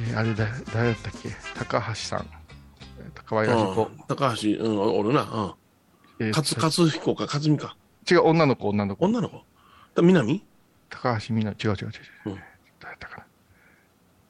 [0.00, 1.30] えーあれだ、誰だったっけ？
[1.56, 2.26] 高橋さん。
[3.00, 3.82] えー可愛らしい子。
[3.82, 5.54] うん高橋、うん、おるな。
[6.18, 6.26] うん。
[6.28, 7.76] えー勝、勝彦か、勝美か。
[8.10, 9.04] 違う、女の子、女の子。
[9.04, 9.42] 女の子？
[9.94, 10.44] だ南？
[10.90, 11.90] 高橋みな、違う違う違う違う。
[12.26, 12.38] うん
[12.80, 13.24] 誰だったかな。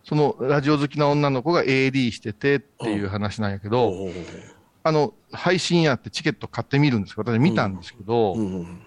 [0.05, 4.13] その、ラジオ好きな女の子が AD しててっていう話なんやけど、おう
[4.83, 8.83] あの、配信やってチケット買ってみるんですけど、私見たんですけど、うんうん。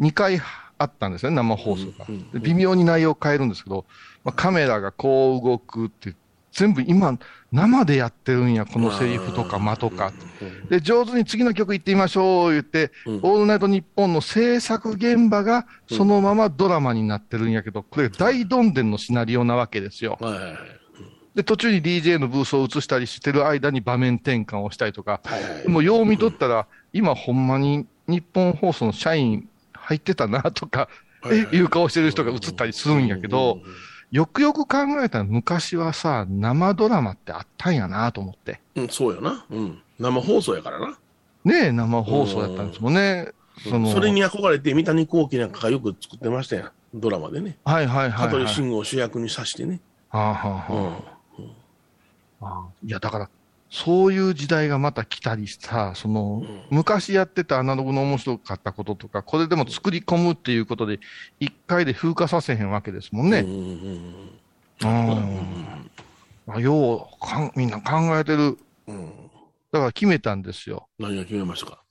[0.00, 0.40] 2回
[0.78, 2.06] あったんですね、生放送が。
[2.40, 3.86] 微妙に内容を変えるんですけど、
[4.24, 6.14] まあ、カメラがこう動くって、
[6.50, 7.16] 全部今、
[7.52, 10.12] 生でやってるんや、このセリフとか間とか。
[10.70, 13.14] で、上手に次の曲行ってみましょう、言って、うん。
[13.16, 20.16] オールナイトニッポンの制作現場がそのままドラマになってるんやけど、これ大どんでんのシナリオなわけですよ。
[20.20, 20.56] はいはいはい。
[21.34, 25.68] で、途中に DJ のブースを映したりしてる間に場面転換をしたりとか、はいはい。
[25.68, 30.88] もうよう見とったら、今ほんまに日本放送の社員入ってたなとか、
[31.30, 33.60] え、いう顔してる人が映ったりするんやけど、
[34.12, 38.60] よくよく考えたら昔はさ、生ドラマってあったんやなと思って。
[38.76, 39.46] うん、そうやな。
[39.50, 39.82] うん。
[39.98, 40.98] 生放送やからな。
[41.44, 43.32] ねえ、生放送やったんですもんね。
[43.68, 46.72] その、それに憧れて、三谷幸喜なんかがよく作ってましたやん。
[46.92, 47.56] ドラマでね。
[47.64, 48.52] はいはいはい、香取はい。
[48.52, 49.80] 慎吾を主役にさしてね。
[50.10, 50.84] はあはあうん。
[50.84, 50.92] は
[52.42, 53.30] あああいや、だから、
[53.74, 61.00] そういう時代がまた来たりさ、その、昔やってたアナログの面白かったこととか、これでも作り込むっていうことで、
[61.40, 63.40] 一回で風化させへんわけですもんね。
[63.40, 65.90] うん。
[66.48, 68.58] あようかん、みんな考えてる。
[68.88, 69.30] うんうん。
[69.72, 70.86] だから決めたんですよ。
[70.98, 71.70] 何が決めました？
[71.70, 71.82] か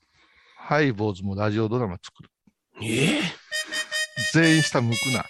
[0.56, 2.30] ハイボーズもラジオドラマ作る。
[2.84, 3.22] ええ？
[4.34, 5.26] 全員下向くな。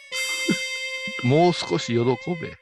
[1.24, 2.61] もう少し喜べ。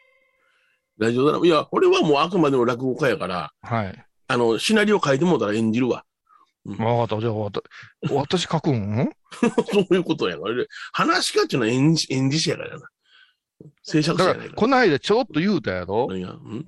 [0.99, 1.45] ラジオドラマ。
[1.45, 4.05] いや、俺はもうあくまでも落語家やから、はい。
[4.27, 6.03] あの、シナリオ書いてもうたら演じるわ。
[6.65, 7.21] わかった。
[7.21, 7.61] じゃあ、わた
[8.11, 9.09] 私書く ん？
[9.71, 10.55] そういうことやから。
[10.91, 12.87] 話し家っていうのは演じ演じ師やからな。
[13.83, 16.07] 制作だから、者やないかこの間ちょろっと言うたやろ？
[16.09, 16.15] ら。
[16.15, 16.33] 何が？
[16.33, 16.65] ん？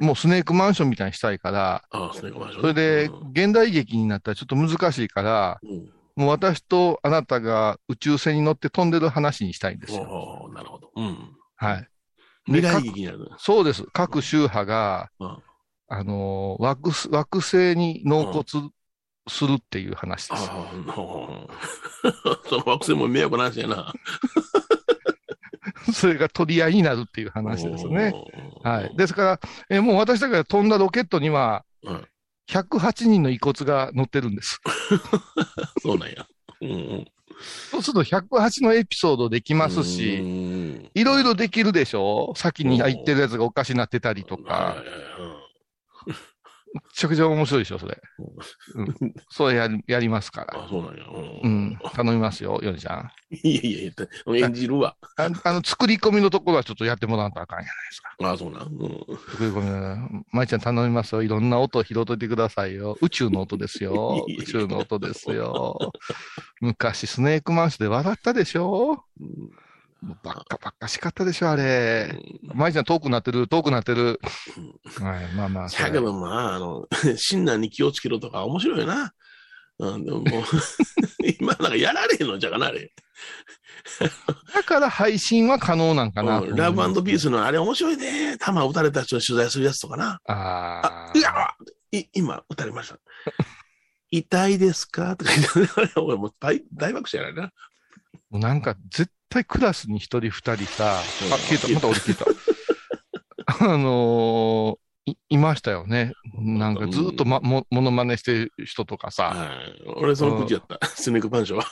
[0.00, 2.22] もうスネークマンションみたいにしたいから、ああ、そ
[2.66, 5.90] れで、現代劇になったらちょっと難しいから、うん。
[6.16, 10.50] もう私とあなたが宇宙船に乗って飛んでる話にしたいんですよ。
[10.54, 10.90] なるほど。
[10.96, 11.36] うん。
[11.56, 11.88] はい。
[12.46, 13.30] 未来各劇になる。
[13.38, 13.84] そうです。
[13.92, 15.38] 各宗派が、うん
[15.88, 18.44] あのー惑星、惑星に納骨
[19.28, 20.50] するっていう話です。
[20.50, 20.84] ああ、うん
[22.48, 23.92] その 惑星も迷惑な話やな。
[25.92, 28.12] それが取り合いになるっていう話ですね。
[28.62, 28.70] うん。
[28.70, 28.96] はい。
[28.96, 32.08] ですから、えーもう私だから飛んだロケットにはうん、
[32.50, 34.58] 108人の遺骨が乗ってるんです。
[35.82, 36.26] そうなんや。
[36.62, 37.04] うんうん。
[37.70, 40.53] そうすると108のエピソードできますうし、ん
[40.94, 42.32] いろいろできるでしょ？
[42.36, 44.76] 先に入ってるやつがおかしなってたりとか
[46.74, 47.96] めちゃくちゃ面白いでしょ、それ。
[48.74, 49.14] うん。
[49.30, 50.64] それやり、やりますから。
[50.64, 51.04] あ、そうなんや。
[51.04, 51.66] ううん。
[51.68, 51.78] ん。
[51.92, 53.10] 頼みますよ、ヨネちゃん。
[53.30, 53.94] いやいやい
[54.40, 54.96] や、演じるわ。
[55.16, 58.16] ああの、作り込みのところはちょっとやってもらわんとあかんやないですか。
[58.32, 58.62] あ、そうなん。
[58.62, 59.16] うん。
[59.30, 61.22] 作り込みの、舞ちゃん頼みますよ。
[61.22, 62.98] いろんな音を拾っといてくださいよ。
[63.00, 64.26] 宇宙の音ですよ。
[64.36, 65.78] 宇宙の音ですよ。
[66.60, 69.04] 昔、スネークマンションで笑ったでしょ？
[70.04, 72.14] もうばっかばっかしかったでしょ、あれ。
[72.42, 74.20] 舞ちゃん遠くなってる、遠くなってる。
[75.00, 75.68] はい、まあまあ。
[75.68, 76.86] だけどまあ、あの、
[77.16, 79.14] 親鸞に気をつけろとか面白いよな。
[79.78, 80.42] うん、でももう、
[81.40, 82.92] 今なんかやられへんのじゃがな、あれ。
[84.54, 88.36] だから配信は可能なんかなラブピースのあれ面白いね。
[88.38, 90.20] 弾撃たれた人に取材するやつとかな。
[90.26, 91.32] あいや
[91.92, 92.98] い今、撃たれました。
[94.10, 95.16] 痛いですか？
[95.16, 97.52] とか言って、俺もう大大爆笑やないな。
[98.30, 101.02] もうなんか絶対クラスに一人二人さ、あ、
[101.48, 102.24] 消えた、また俺消え
[103.44, 103.64] た。
[103.66, 106.12] あのーい、いましたよね。
[106.38, 109.82] なんかずっとま、も、ものまねしてる人とかさ、はい。
[109.96, 110.78] 俺その口やった。
[110.86, 111.64] スネークパンションは。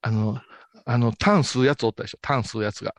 [0.00, 0.40] あの、
[0.86, 2.18] あの、タン吸うやつおったでしょ。
[2.22, 2.94] タン吸うやつが。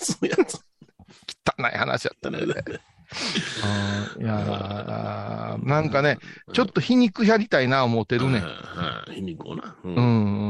[0.00, 0.58] そういうやつ。
[1.58, 2.40] 汚い話やったね。
[4.18, 6.18] いやーなんかね、
[6.52, 8.40] ちょっと皮肉やりたいな思ってるね。
[8.40, 9.14] はい。
[9.16, 9.76] 皮肉をな。
[9.84, 9.92] うう。
[9.92, 10.00] ん、う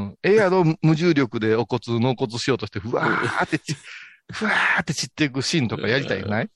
[0.07, 0.19] ん。
[0.23, 3.77] ええやろ、無重力でお骨、納骨しようとして、ふわーってち、
[4.33, 6.51] ふわーって散っていくシーンとかやりたいない？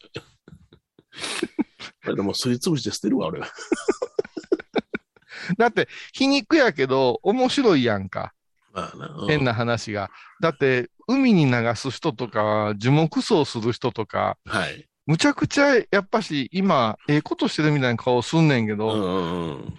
[2.07, 3.49] でも、すりつぶして捨てるわ、俺は。
[5.59, 8.33] だって、皮肉やけど、面白いやんか。
[8.73, 9.09] まあな。
[9.09, 10.11] うん変な話が。
[10.41, 14.87] だって、海に流す人とか、樹木葬する人とか、はい。
[15.11, 19.79] むちゃくちゃ、やっぱし、今、ええことしてるみたいな顔すんねんけど、うんうんうん。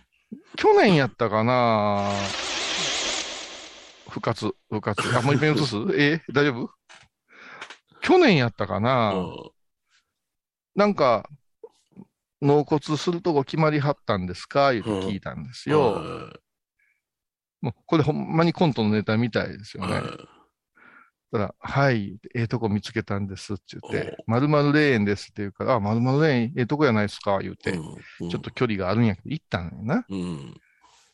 [0.58, 2.12] 去年やったかな
[4.10, 5.18] 復活、復活。
[5.18, 5.78] あ、もう一遍移す？
[5.96, 6.70] え大丈夫？
[8.02, 9.52] 去年やったかな、うん
[10.76, 11.30] なんか、
[12.42, 14.74] 納骨するとこ決まりはったんですか？
[14.74, 15.94] 言って聞いたんですよ。
[15.94, 16.40] はい
[17.62, 19.94] もうこれほんまにコントのネタみたいですよね。
[19.94, 20.04] はい
[21.32, 30.06] たら、はい、ええとこ見つけたんですって言ってお、〇〇霊園ですって言うから、あ、〇〇霊園、ええとこやないですか言って、うんちょっと距離があるんやけど、行ったんやな。
[30.10, 30.62] うん。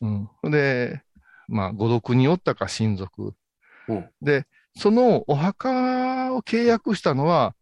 [0.00, 0.50] うん。
[0.50, 1.02] で、
[1.48, 3.34] まあ、五六人おったか、親族
[3.88, 4.10] うん。
[4.20, 7.54] で、そのお墓を契約したのは、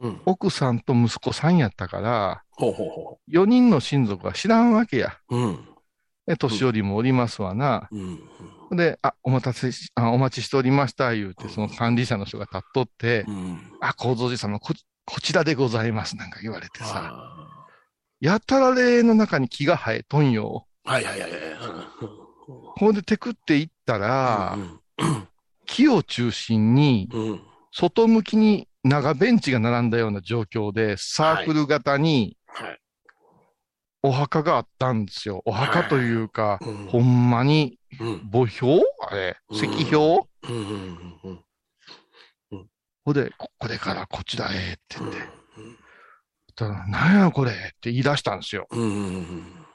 [0.00, 0.20] うん。
[0.26, 5.18] 奥さんと息子さんやったから、ほうほうほ4人の親族は知らんわけや。
[5.30, 5.36] う。
[5.36, 5.68] うん。
[6.28, 7.88] で、年寄りもおりますわな。
[7.90, 8.76] うん。
[8.76, 13.72] で、あ、お待たせし、あ、お待ちしておりました、言うて、その管理者の人が立っとって、うん。
[13.80, 14.74] あ、構造寺様、こ、
[15.06, 17.66] こちらでございます、なんか言われてさ、あ
[18.20, 20.66] やたら霊の中に木が生えとんよ。
[20.86, 21.40] ーはいはいはいはい。
[22.76, 24.80] ほんで、テクっていったら、うん
[25.70, 27.40] 木を中心に、うん。
[27.72, 32.80] 外向きに長ベンチが並んだような状況で、サークル型にはい。
[34.02, 35.42] お墓があったんですよ。
[35.44, 38.30] お墓というか、うんほんまに、うん。
[38.30, 38.82] 墓標？
[39.08, 39.36] あれ？
[39.48, 39.98] うん石標？
[43.04, 45.28] ほんで、ここれからこちらへってうん言って、
[46.54, 48.66] たら、なんやこれって言い出したんですよ。
[48.70, 49.66] うんうんうん。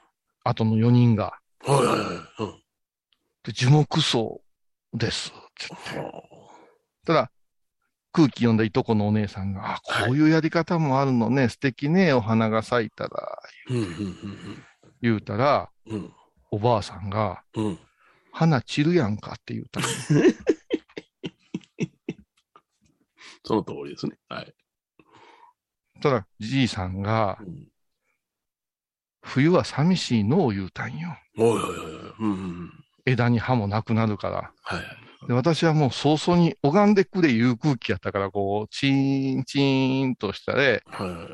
[0.44, 1.38] 後の4人が。
[1.66, 1.98] はいはいはい。
[2.40, 2.60] うん
[3.42, 4.40] で、樹木葬
[4.94, 5.30] です。
[5.30, 6.12] って言って
[7.04, 7.30] ただ、
[8.14, 13.42] 空気読んだいとこのお姉さんが、あ、こういうやり方もあるのね、素敵ね、お花が咲いたら、
[15.02, 15.68] 言うたら。
[16.52, 17.78] おばあさんが、うん。
[18.30, 19.86] 花散るやんかって言うたの。
[23.44, 24.16] その通りですね。
[24.28, 24.54] はい。
[26.00, 27.68] ただ、じいさんが、うん
[29.26, 31.16] 冬は寂しいのを言うたんよ。
[31.38, 32.14] おいおいおい。
[32.20, 32.84] うんうん。
[33.06, 34.52] 枝に葉もなくなるから。
[34.62, 34.86] はいはい。
[35.26, 41.28] で私はもう早々に拝んでくれいう空気やったから、こう、チーンチーンとしたで、はいはい。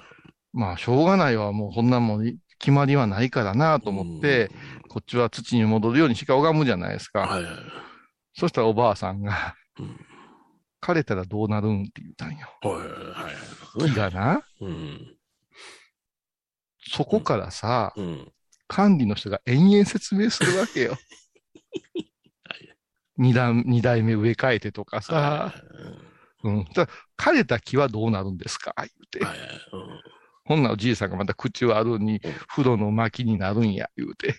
[0.53, 1.53] まあ、しょうがないわ。
[1.53, 4.51] もうこんなもん決まりはないからなと思って、
[4.89, 7.21] こっちは土に戻るようにしか拝むじゃないですか。
[7.21, 7.55] はいはい。
[8.35, 10.07] そしたらおばあさんが、うん
[10.83, 12.49] 枯れたらどうなるんって言ったんよ。
[12.63, 13.91] はいはいはい。
[13.91, 15.17] 木がな、うん。
[16.79, 18.33] そこからさ、うん。
[18.67, 20.97] 管理の人が延々説明するわけよ。
[23.21, 25.53] 二段、二代目植え替えてとかさ、
[26.43, 26.65] うん。
[26.75, 28.75] ただ枯れた木はどうなるんですか？
[28.79, 29.21] 言うて。
[30.47, 34.35] ほんならおじいさんがまた口をあるに、風呂の薪になるんや、言うて。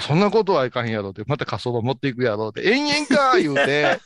[0.00, 3.98] そんなことはいかんやろって、また火葬場持っていくやろって、延々か言うて、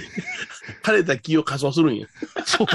[0.82, 2.06] 枯れた木を仮装するんや。
[2.46, 2.66] そう。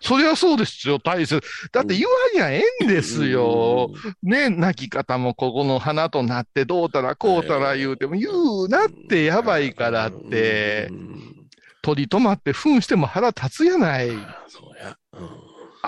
[0.00, 1.40] そりゃそうですよ、大切。
[1.72, 3.90] だって言わにゃええんですよ。
[4.22, 11.46] ね、泣き方もここの花となってどうたらこうたら言うても、言うなってやばいからってう、ん。
[11.82, 14.10] 鳥止まって糞しても腹立つやない。
[14.48, 14.96] そうや。
[15.12, 15.28] うん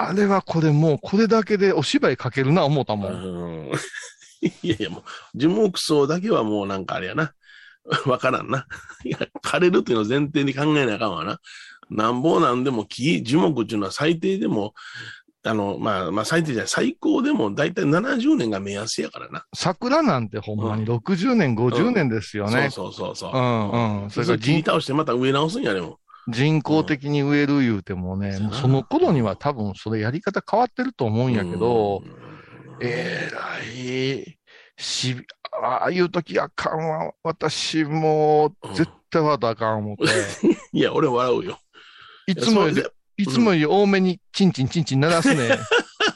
[0.00, 3.12] あれはこれもうこれだけでお芝居かけるな思ったもん。
[3.12, 3.16] う
[3.64, 3.72] ん
[4.62, 5.02] いやいや、もう、
[5.34, 7.34] 樹木葬だけはもうなんかあれやな。
[8.06, 8.66] わからんな。
[9.42, 11.40] 枯れるっていうのを前提に考えなあかんわな。
[11.90, 14.74] なんぼなんでも木、樹木っていうのは最低でも、
[15.44, 19.44] あの、まあ、まあ最低じゃない、最高でも大体70年が目安やからな。
[19.54, 22.70] 桜なんてほんまに60年、50年ですよね。
[22.70, 23.32] そうそうそうそう。
[23.32, 24.10] うんうん。
[24.10, 25.98] それから切倒してまた植え直すんやでも。
[26.28, 32.02] 人工的に植える言うてもね、うんもうその頃には多分それやり方変わってると思うんやけど、
[32.80, 34.38] えらい、
[34.76, 35.16] し、
[35.62, 37.12] ああいう時あかんわ。
[37.22, 40.04] 私もう絶対わたあかん思って。
[40.72, 41.58] いや、俺笑うよ。
[42.28, 42.82] いつもより
[43.16, 45.58] いつもより多めにチンチンチンチン鳴らすね。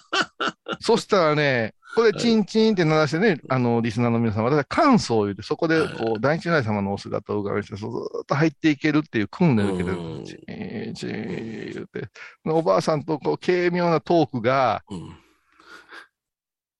[0.81, 10.27] そしたらね、これチンチンって鳴らしてね、あの、リスナーの皆様、私は感想を言うて、そこではいこう、大地内様のお姿を伺いして、ずーっと入っていけるっていう訓練を受けてうんる。
[10.27, 12.09] チーチー言うて。
[12.46, 15.16] おばあさんとこう、軽妙なトークが、うん。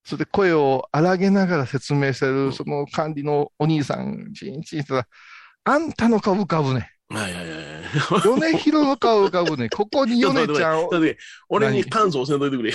[0.04, 5.06] それで声を荒げながら説明してる、その管理のお兄さん、チンチンって言ったら、
[5.64, 6.91] あんたの顔浮かぶね。
[7.12, 8.22] はいはいはい。
[8.25, 9.68] 米広の顔浮かぶね。
[9.68, 10.90] ここに米ちゃんを
[11.51, 12.72] 俺に感想せんといてくれ。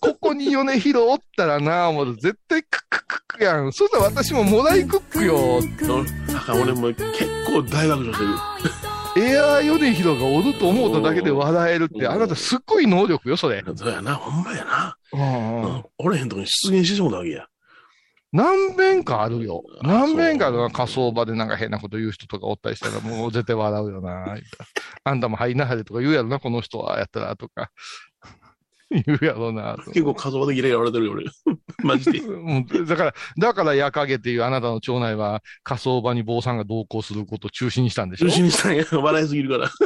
[0.00, 3.72] ここに米広おったらな、思うと絶対クッククックやん。
[3.72, 5.60] そしたら私ももらいクックよ。
[6.32, 7.08] だから俺も結
[7.46, 8.30] 構大爆笑してる。
[9.18, 13.64] エアー米広がおると思っただけで笑えるって、あなたすっごい能力よ、それ。
[13.74, 14.96] そうやな、ほんまやな。
[15.12, 15.84] うんうんうん。
[15.98, 17.46] 俺へんとこに出現してしもたわけや。
[18.32, 19.62] 何遍かあるよ。
[19.82, 24.36] あ何遍かあるな、仮想場でなんか変なこと言う人とかおったりしたら、もう絶対笑うよな。
[25.04, 27.70] あんたも入んなはれとか言うやろな、この人は、やったら、とか。
[28.90, 29.74] 言うやろな。
[29.76, 31.24] と結構仮想場でギラギラ笑ってるよ、俺。
[31.82, 32.18] マジで。
[32.20, 38.28] うんだから、だから、矢影っていうあなたの町内は仮想場に坊さんが同行することを中止にしたんでしょ？
[38.28, 38.84] 中止にしたんや。
[38.92, 39.70] 笑いすぎるから。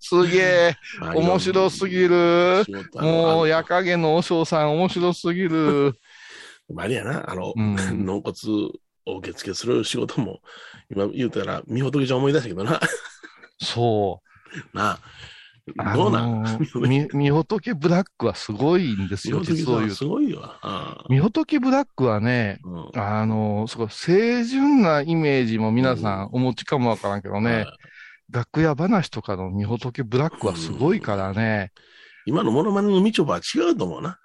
[0.00, 0.76] すげえ。
[1.14, 2.64] 面白すぎる。
[2.94, 5.94] もう、や矢影の和尚さん面白すぎる。
[6.76, 7.76] あれやな、あの、うん
[8.06, 8.34] 納骨
[9.06, 10.40] を受付する仕事も、
[10.90, 12.80] 今言うたら、みほとけちゃん思い出したけどな。
[13.60, 14.20] そ
[14.74, 14.76] う。
[14.76, 14.98] な
[15.78, 16.58] あどうなん？
[16.88, 20.40] み、みほとけブラックはすごいんですよ、実を言うすごいよ。
[20.60, 22.90] あみほとけブラックはね、あうん
[23.22, 27.66] あのーすごい清純なイメージも皆さんお持ちかもわからんけどね、
[28.32, 31.72] 楽屋話とかのみほとけブラックはすごいからね、
[32.26, 34.18] 今のモノマネのみちょぱは違うと思うな。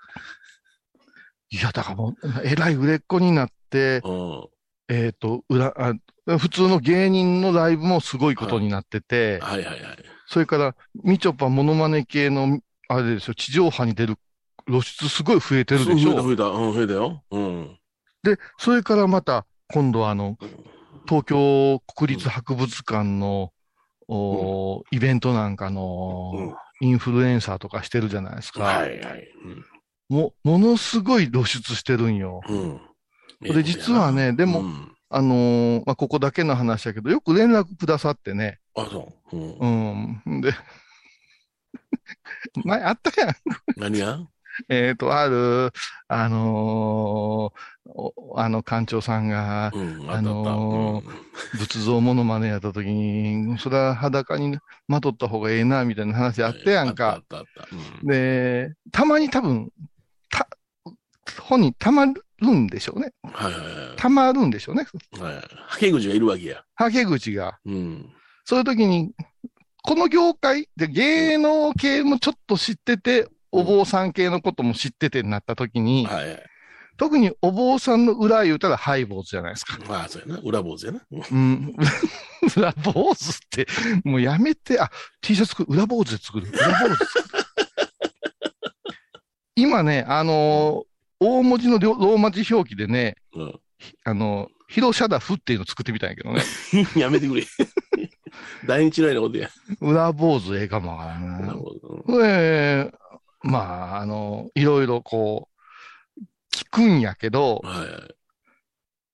[1.49, 4.47] いや、だからもう、えらい売れっ子になって、うん。
[4.89, 5.93] えっ、と、裏あ、
[6.37, 9.97] 普通の芸人のライブもすごいことになってて、はいはいはい。
[10.27, 14.15] それから、みちょぱモノマネ系の、あれですよ、地上波に出る
[14.67, 16.11] 露出すごい増えてるでしょ。
[16.11, 16.43] 増えた増えた。
[16.45, 17.23] うん、増えたよ。
[17.31, 17.79] うん。
[18.23, 20.37] で、それからまた、今度はあの、
[21.07, 23.51] 東京国立博物館の、
[24.07, 28.61] おイベントなんかの、うんインフルエンサーとかしてるじゃないですか。
[28.61, 29.27] はいはい。
[30.09, 32.41] も、ものすごい露出してるんよ。
[32.47, 32.81] うん。
[33.41, 33.53] うん。
[33.55, 38.59] で、実はね、でも、うんあのーまあ、ここだけの話だけど、よく連絡くださってね。
[38.75, 39.37] あ、そう。
[39.37, 40.21] うん。
[40.25, 40.41] うん。
[40.41, 40.53] で、
[42.65, 43.35] 前あったやん。
[43.77, 44.19] 何が？
[44.69, 45.71] えっと、ある、
[46.07, 50.11] あのーおあの館長さんがうん。
[50.11, 51.03] あの
[51.57, 57.21] 仏像モノマネやった時に、それは裸にまとった方がええな、みたいな話あったやんあか。
[58.03, 59.69] で、たまに多分、
[60.29, 60.47] た、
[61.41, 63.13] 本にたまるんでしょうね。
[63.23, 63.95] はいはいはい。
[63.95, 64.85] たまるんでしょうね。
[65.19, 65.35] はい。
[65.35, 65.43] は
[65.79, 66.63] け口がいるわけや。
[66.75, 67.57] はけ口が。
[67.65, 68.13] うん。
[68.43, 69.11] そういう時に、
[69.81, 76.43] この業界で芸能系もちょっと知ってて、お坊さん系のことも知っててになった時に、はいはい。
[76.97, 79.77] 特にお坊さんの裏言うたらハイボーズじゃないですか。
[79.87, 80.41] まあ、そうやな。
[80.41, 81.01] 裏坊主やな。
[81.11, 81.75] うんうん。
[82.57, 83.67] 裏坊主って、
[84.03, 84.89] もうやめて、あ、
[85.21, 86.47] T シャツ作る、裏坊主で作る。
[86.49, 87.45] 裏坊主作る。
[89.55, 90.87] 今ね、あのー
[91.19, 93.59] 大文字のロローマ字表記でね、うん。
[94.03, 96.43] あのー、広シャダフっていうの作ってみたんやけどね。
[96.95, 97.43] やめてくれ。
[98.67, 99.49] 第一のようなことや。
[99.81, 101.59] 裏坊主ええかもわからんななる。
[101.59, 101.73] ほ
[102.07, 102.21] ど。
[102.21, 102.91] で、
[103.47, 105.49] まあ、あの、いろいろこ
[106.17, 106.21] う、
[106.53, 108.15] 聞くんやけど、はいはい。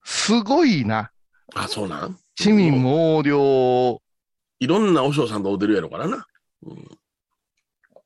[0.04, 1.12] すごいな。
[1.56, 2.18] あ、そうなん？
[2.36, 4.02] 市民猛量、
[4.60, 6.26] いろんな和尚さんと会うてるやろからな。
[6.64, 6.88] うん。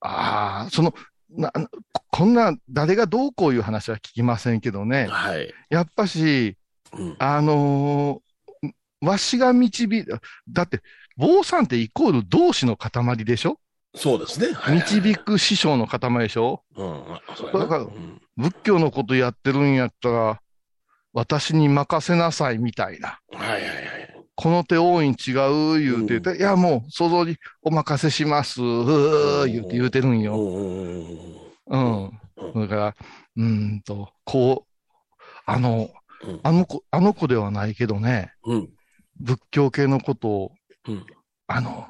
[0.01, 0.93] ああ、その、
[1.29, 1.51] な、
[2.11, 5.07] こんな、誰がどうこういう話は聞きませんけどね。
[5.07, 5.53] はい。
[5.69, 6.57] やっぱし、
[6.93, 7.15] うん。
[7.19, 10.05] あのーわしが導い、
[10.49, 10.81] だって、
[11.17, 13.59] 坊さんってイコール同志の塊でしょ？
[13.95, 14.47] そうですね。
[14.53, 17.03] はいはい導く師匠の塊でしょうん。
[17.59, 20.41] だからうん仏教のことやってるんやったら、
[21.13, 23.19] 私に任せなさいみたいな。
[23.31, 23.67] はいはいはい。
[24.35, 25.31] この手大いに違
[25.75, 30.37] う言うてて、いやもう想像にお任せします、うー言うて言うてるんよ。
[30.37, 32.11] うん。
[32.45, 32.61] うん。
[32.61, 32.95] だから、
[33.35, 35.89] うーんと、こう、あの、
[36.23, 38.69] うんあの子、あの子ではないけどね、うん。
[39.19, 40.51] 仏教系のことを、
[40.87, 41.05] うん
[41.47, 41.87] あの、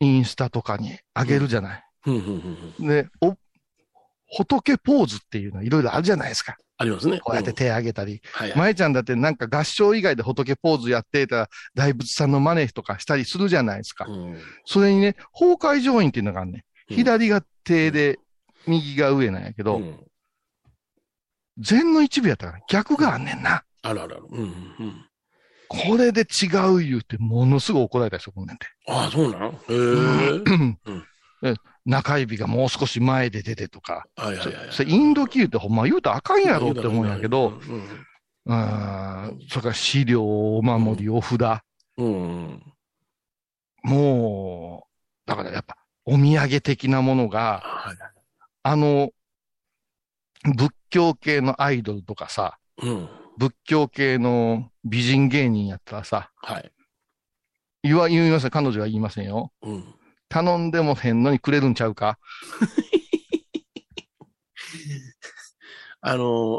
[0.00, 1.84] インスタとかにあげるじゃない。
[2.06, 2.14] うん。
[2.14, 2.72] うん。
[2.78, 2.88] うん。
[2.88, 3.36] で、お、
[4.30, 6.56] 仏ポーズっていうのいろいろあるじゃないですか。
[6.80, 7.18] ありますね。
[7.18, 8.20] こうやって手あげたり。
[8.32, 8.58] はいはい。
[8.58, 14.06] 舞ちゃんだってなんか合唱以外で仏ポーズやってたら大仏さんの真似とかしたりするじゃないですか。
[14.06, 14.38] うん。
[14.64, 16.64] それにね、崩壊上院っていうのがあるね。
[16.90, 18.18] うん左が手で、
[18.66, 19.98] 右が上なんやけど、うん
[21.58, 23.64] 禅の一部やったから逆があんねんな。
[23.82, 24.26] あるあるある。
[24.30, 24.42] うん。
[24.42, 25.06] うん。
[25.68, 28.66] これで違う言うて、ものすごい怒られた人こんねんて。
[28.86, 29.74] ああ、そうなのへ
[31.42, 31.50] え。
[31.50, 31.54] え
[31.84, 34.06] 中指がもう少し前で出てとか。
[34.16, 34.68] そはいはいはい。
[34.70, 38.06] それインドキーってほんま言うたらあかんやろって思うんやけど、うん。
[38.46, 40.22] うん、それから資料、
[40.56, 41.60] お守り、お札。
[41.98, 42.62] うん。
[43.82, 44.86] も
[45.26, 47.96] う、だからやっぱ、お土産的なものが、はい。
[48.62, 49.10] あの、
[50.44, 53.08] 仏教系のアイドルとかさ、うん。
[53.38, 56.72] 仏教系の美人芸人やったらさ、はい。
[57.84, 58.50] 言わ、言いません。
[58.50, 59.52] 彼女は言いませんよ。
[59.62, 59.84] うん。
[60.28, 62.18] 頼んでもへんのにくれるんちゃうか？
[66.00, 66.58] あの、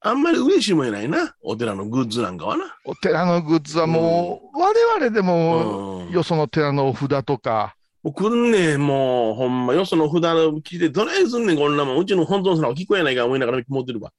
[0.00, 1.34] あんまり嬉しいもんやないな。
[1.42, 2.74] お寺のグッズなんかはな。
[2.86, 6.10] お寺のグッズはもう、我々でも、うん。
[6.10, 11.98] よその寺のお札とか、もう来んねん、もう、ほんま、よその札の聞いて、どないすんねん、こんなもん。
[11.98, 14.10] うちの本当のその聞こえないから思いながら持ってるわ。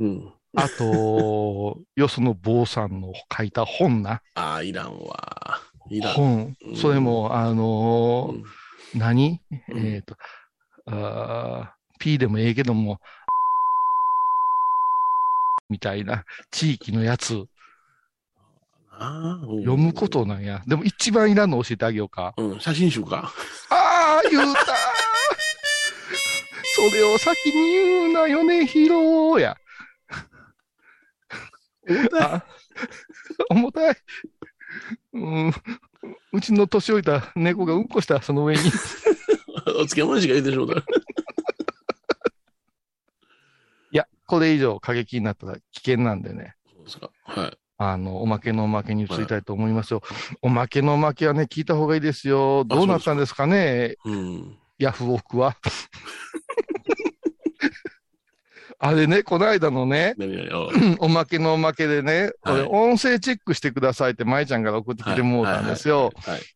[0.00, 0.32] うん。
[0.54, 4.20] あと、よその坊さんの書いた本な。
[4.34, 5.60] ああ、いらんわ。
[5.88, 6.14] いらん。
[6.14, 6.72] 本う。
[6.72, 8.44] んそれも、あのーうん
[8.94, 9.40] 何？
[9.70, 10.16] うんえっ、と、
[10.86, 13.00] あー P でもええけども、
[15.70, 17.46] みたいな地域のやつ
[18.98, 20.62] 読むことなんや。
[20.66, 22.34] でも一番いらんの教えてあげようか。
[22.36, 23.32] うん、写真集か？
[23.70, 24.60] ああ、言うた
[26.74, 29.56] それを先に言うなよね、ヒロや。
[32.20, 32.44] あ
[33.50, 33.96] 重たい。
[35.14, 35.52] うん。
[36.32, 38.60] うちの年老いた猫がうんこした、その上に。
[39.66, 40.80] お漬物しか言うてしもうた。
[43.90, 46.56] いや、これ以上過激になったら危険なんでね。
[46.72, 47.10] そうですか。
[47.24, 47.58] はい。
[47.78, 50.02] あの、おまけのおまけに移りたいと思いますよ。
[50.40, 52.64] おまけのおまけはね、聞いた方がいいですよ。
[52.64, 54.56] どうなったんですかね、うん。
[54.78, 55.56] ヤフオクは。
[58.84, 60.16] あれね、この間のね、
[60.98, 62.68] おおまけのおまけでね、これはい。
[62.68, 66.10] 音声チェックしてくださいって舞ちゃんから送ってきてもうたんですよ。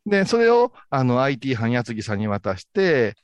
[0.04, 3.14] で、それを、あの、IT 班やつぎさんに渡して、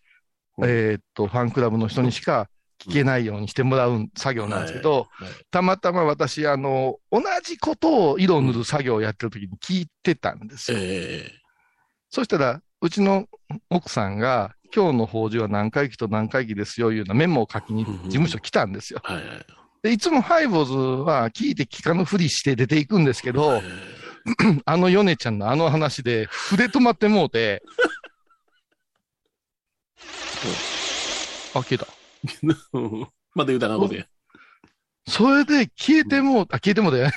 [0.56, 0.70] うん。
[0.70, 2.48] えーっと、ファンクラブの人にしか
[2.78, 5.08] 聞けないようにしてもらう作業なんですけど、
[5.50, 10.78] たまたま私、あの、同じことを色を塗る作業をやってる時に聞いてたんですよ。
[10.80, 11.28] え。
[12.08, 13.26] そしたら、うちの
[13.68, 19.00] 奥さんが、今日の法事は何回忌と何回忌ですよ、いうようなメモを書きに事務所来たんですよ。
[19.08, 19.46] えはいはい。
[19.82, 23.62] で、いつもハイボーズは聞いて聞かぬふりして出ていくんですけど、え
[24.64, 27.62] あのヨネちゃんのあの話で筆止まってもうて、
[31.54, 31.86] あ、消えた。
[32.24, 32.54] え
[33.34, 34.06] また言うたらあかんことや。
[35.06, 37.10] それで消えてもう、あ、消えてもうて、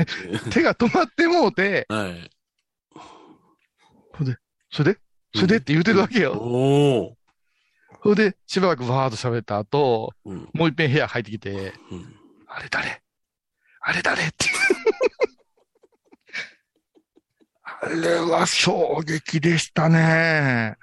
[0.50, 2.32] 手が止まってもうて、はい。
[4.72, 5.00] それで？
[5.36, 5.58] それで？
[5.58, 6.34] って言うてるわけよ。
[6.34, 7.18] おお。
[8.06, 10.48] それで、しばらくバーッと喋った後、うん。
[10.54, 12.16] もう一遍部屋入ってきて、うん。
[12.48, 13.02] あれ誰？
[13.82, 14.24] あれ誰？
[14.24, 14.46] って。
[17.64, 20.78] あれは衝撃でしたね。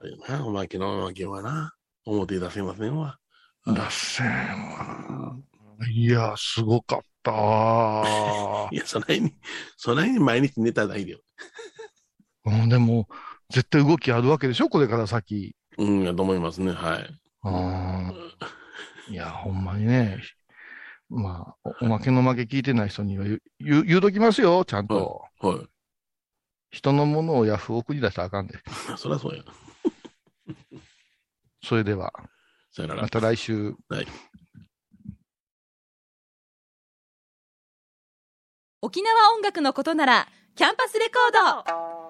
[0.00, 1.72] あれな、おまけのおまけはな、
[2.04, 3.20] 表出せませんわ。
[3.64, 5.36] 脱線は。
[5.92, 7.30] いや、すごかった
[8.74, 8.76] い。
[8.76, 9.36] や、そないに、
[9.76, 11.20] そないに毎日寝ただけでよ。
[12.46, 13.08] うん、でも、
[13.50, 14.68] 絶対動きあるわけでしょ？
[14.68, 15.54] これから先。
[15.78, 17.20] うん、やと思いますね、はい。
[17.42, 20.22] あーいや、ほんまにね。
[21.08, 25.24] まあ、おおまけのまけ聞いてない人には言う、言う言うときますよ、ちゃんと。
[25.40, 25.66] はい。
[26.70, 28.58] 人のものをヤフー送り出したらあかんで。
[28.96, 29.42] そりゃそうや。
[31.64, 32.12] それでは、
[32.70, 33.08] さよならま。
[33.08, 33.74] た来週。
[33.88, 34.06] はい。
[38.82, 42.09] 沖縄音楽のことならキャンパスレコード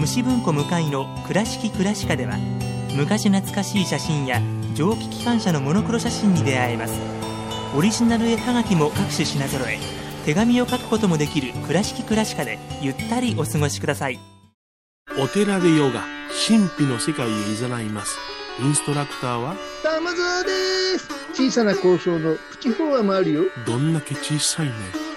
[0.00, 2.38] 虫文庫向かいの「倉敷倉歯科」では
[2.96, 4.40] 昔懐かしい写真や
[4.74, 6.94] 蒸気機関車のモノクロ写真に出会えます
[7.76, 9.78] オリジナル絵はがきも各種品揃え
[10.24, 14.18] 手紙を書くこともできる「倉敷倉歯科」でゆったりお過ごしください
[15.18, 16.04] お寺でヨガ、
[16.46, 18.16] 神秘の世界へ誘います。
[18.60, 25.09] インストラクターは、玉沢です小さな交渉のプチフォアもあるよどんだけ小さいね。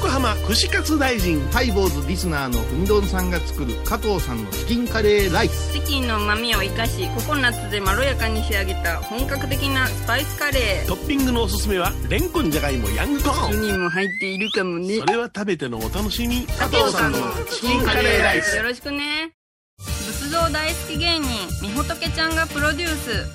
[0.00, 1.46] 横浜串カツ大臣。
[1.50, 5.74] ハイボーズリスナーのうみどんさんが作る加藤さんのチキンカレーライス。
[5.74, 10.88] チキンの旨味を生かしココナッツでまろやかに仕上げた本格的なスパイスカレー。
[10.88, 13.62] トッピングのおすすめは、レンコンじゃがいもヤングコーン。
[13.62, 15.00] 人も入っているかもね。
[15.00, 16.46] それは食べてのお楽しみ。
[16.46, 17.18] 加藤さんの
[17.50, 18.56] チキンカレーライス。
[18.56, 19.32] よろしくね。
[19.76, 21.28] 仏像大好き芸人
[21.60, 23.28] みほとけちゃんがプロデュース。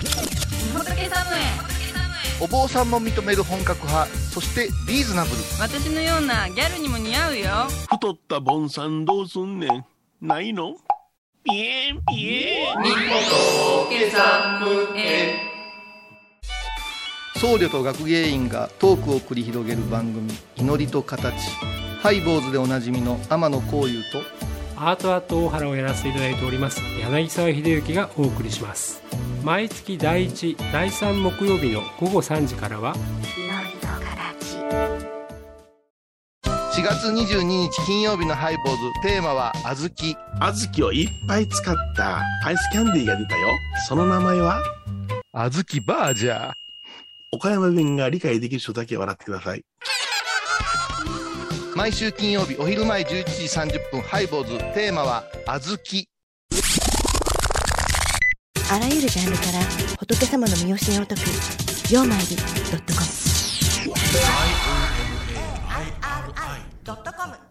[0.66, 1.36] みほとけサム
[1.72, 1.75] へ
[2.42, 5.36] お坊さんも認める本格派そしてリーズナブル。
[5.60, 7.46] 私のようなギャルにも似合うよ。
[7.90, 9.86] 太ったボンさんどうすんねん。
[10.22, 10.76] ないの？
[11.44, 12.76] ピエンピエン。
[17.40, 21.36] 僧侶と学芸員がトークを繰り広げる番組「祈りと形」
[22.02, 24.22] ハイボーズでおなじみの天野幸雄と
[24.86, 29.02] アートアート大原をやらせていただいております柳沢秀幸がお送りします
[29.44, 32.96] 毎月第1第3木曜日の午後3時からは
[36.76, 39.90] 4月22日金曜日のハイボーズテーマは小豆
[40.54, 43.48] 小豆をいっぱい使ったアイスキャンディーが出たよ。
[43.88, 44.62] その名前は？
[45.32, 46.52] あずきバージャー。
[47.32, 49.64] 岡山弁が理解できる人だけ笑ってください。
[51.76, 53.44] 毎週金曜日お昼前11時
[53.78, 54.58] 30分ハイボーズ。
[54.74, 56.06] テーマは小豆。
[58.72, 59.60] あらゆるジャンルから
[60.00, 61.24] 仏様の身教えを解く
[61.94, 62.44] 「曜マイルド
[62.78, 63.08] ットコム」
[66.86, 67.45] ドットコム